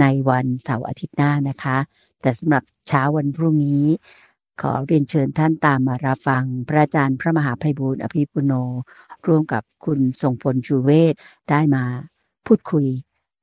[0.00, 1.78] ในวันเสาร์อาทิตย์หน้านะคะ
[2.20, 3.84] แต่สำหรับเช้าวันพรุ่งนี้
[4.60, 8.52] ขอเรียนเชิญท่านตามมารับฟัง พระอาจารย์พระมหาภัยบูรณ์อภิปุโน
[9.26, 11.14] ร่วมกับคุณทรงพลชูเวศ
[11.50, 11.84] ได้มา
[12.46, 12.86] พูดคุย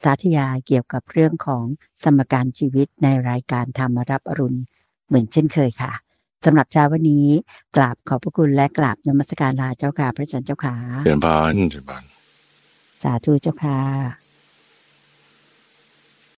[0.04, 1.64] สาธยายเกี่ยวกับเรื่องของ
[2.04, 4.60] สมการชีวิตในรายการธรรมรับอรุณ
[5.08, 5.94] เหมือนเช่นเคยค่ะ
[6.46, 7.28] สำหรับเช้าวันนี้
[7.76, 12.04] กราบขอบพระคุณและกราบนมัสการลาเจ้าค่ะพระอาจารย์เจ้าค่ะเดินบานเดินบาน
[13.04, 14.23] สาธุเจ้าค่ะ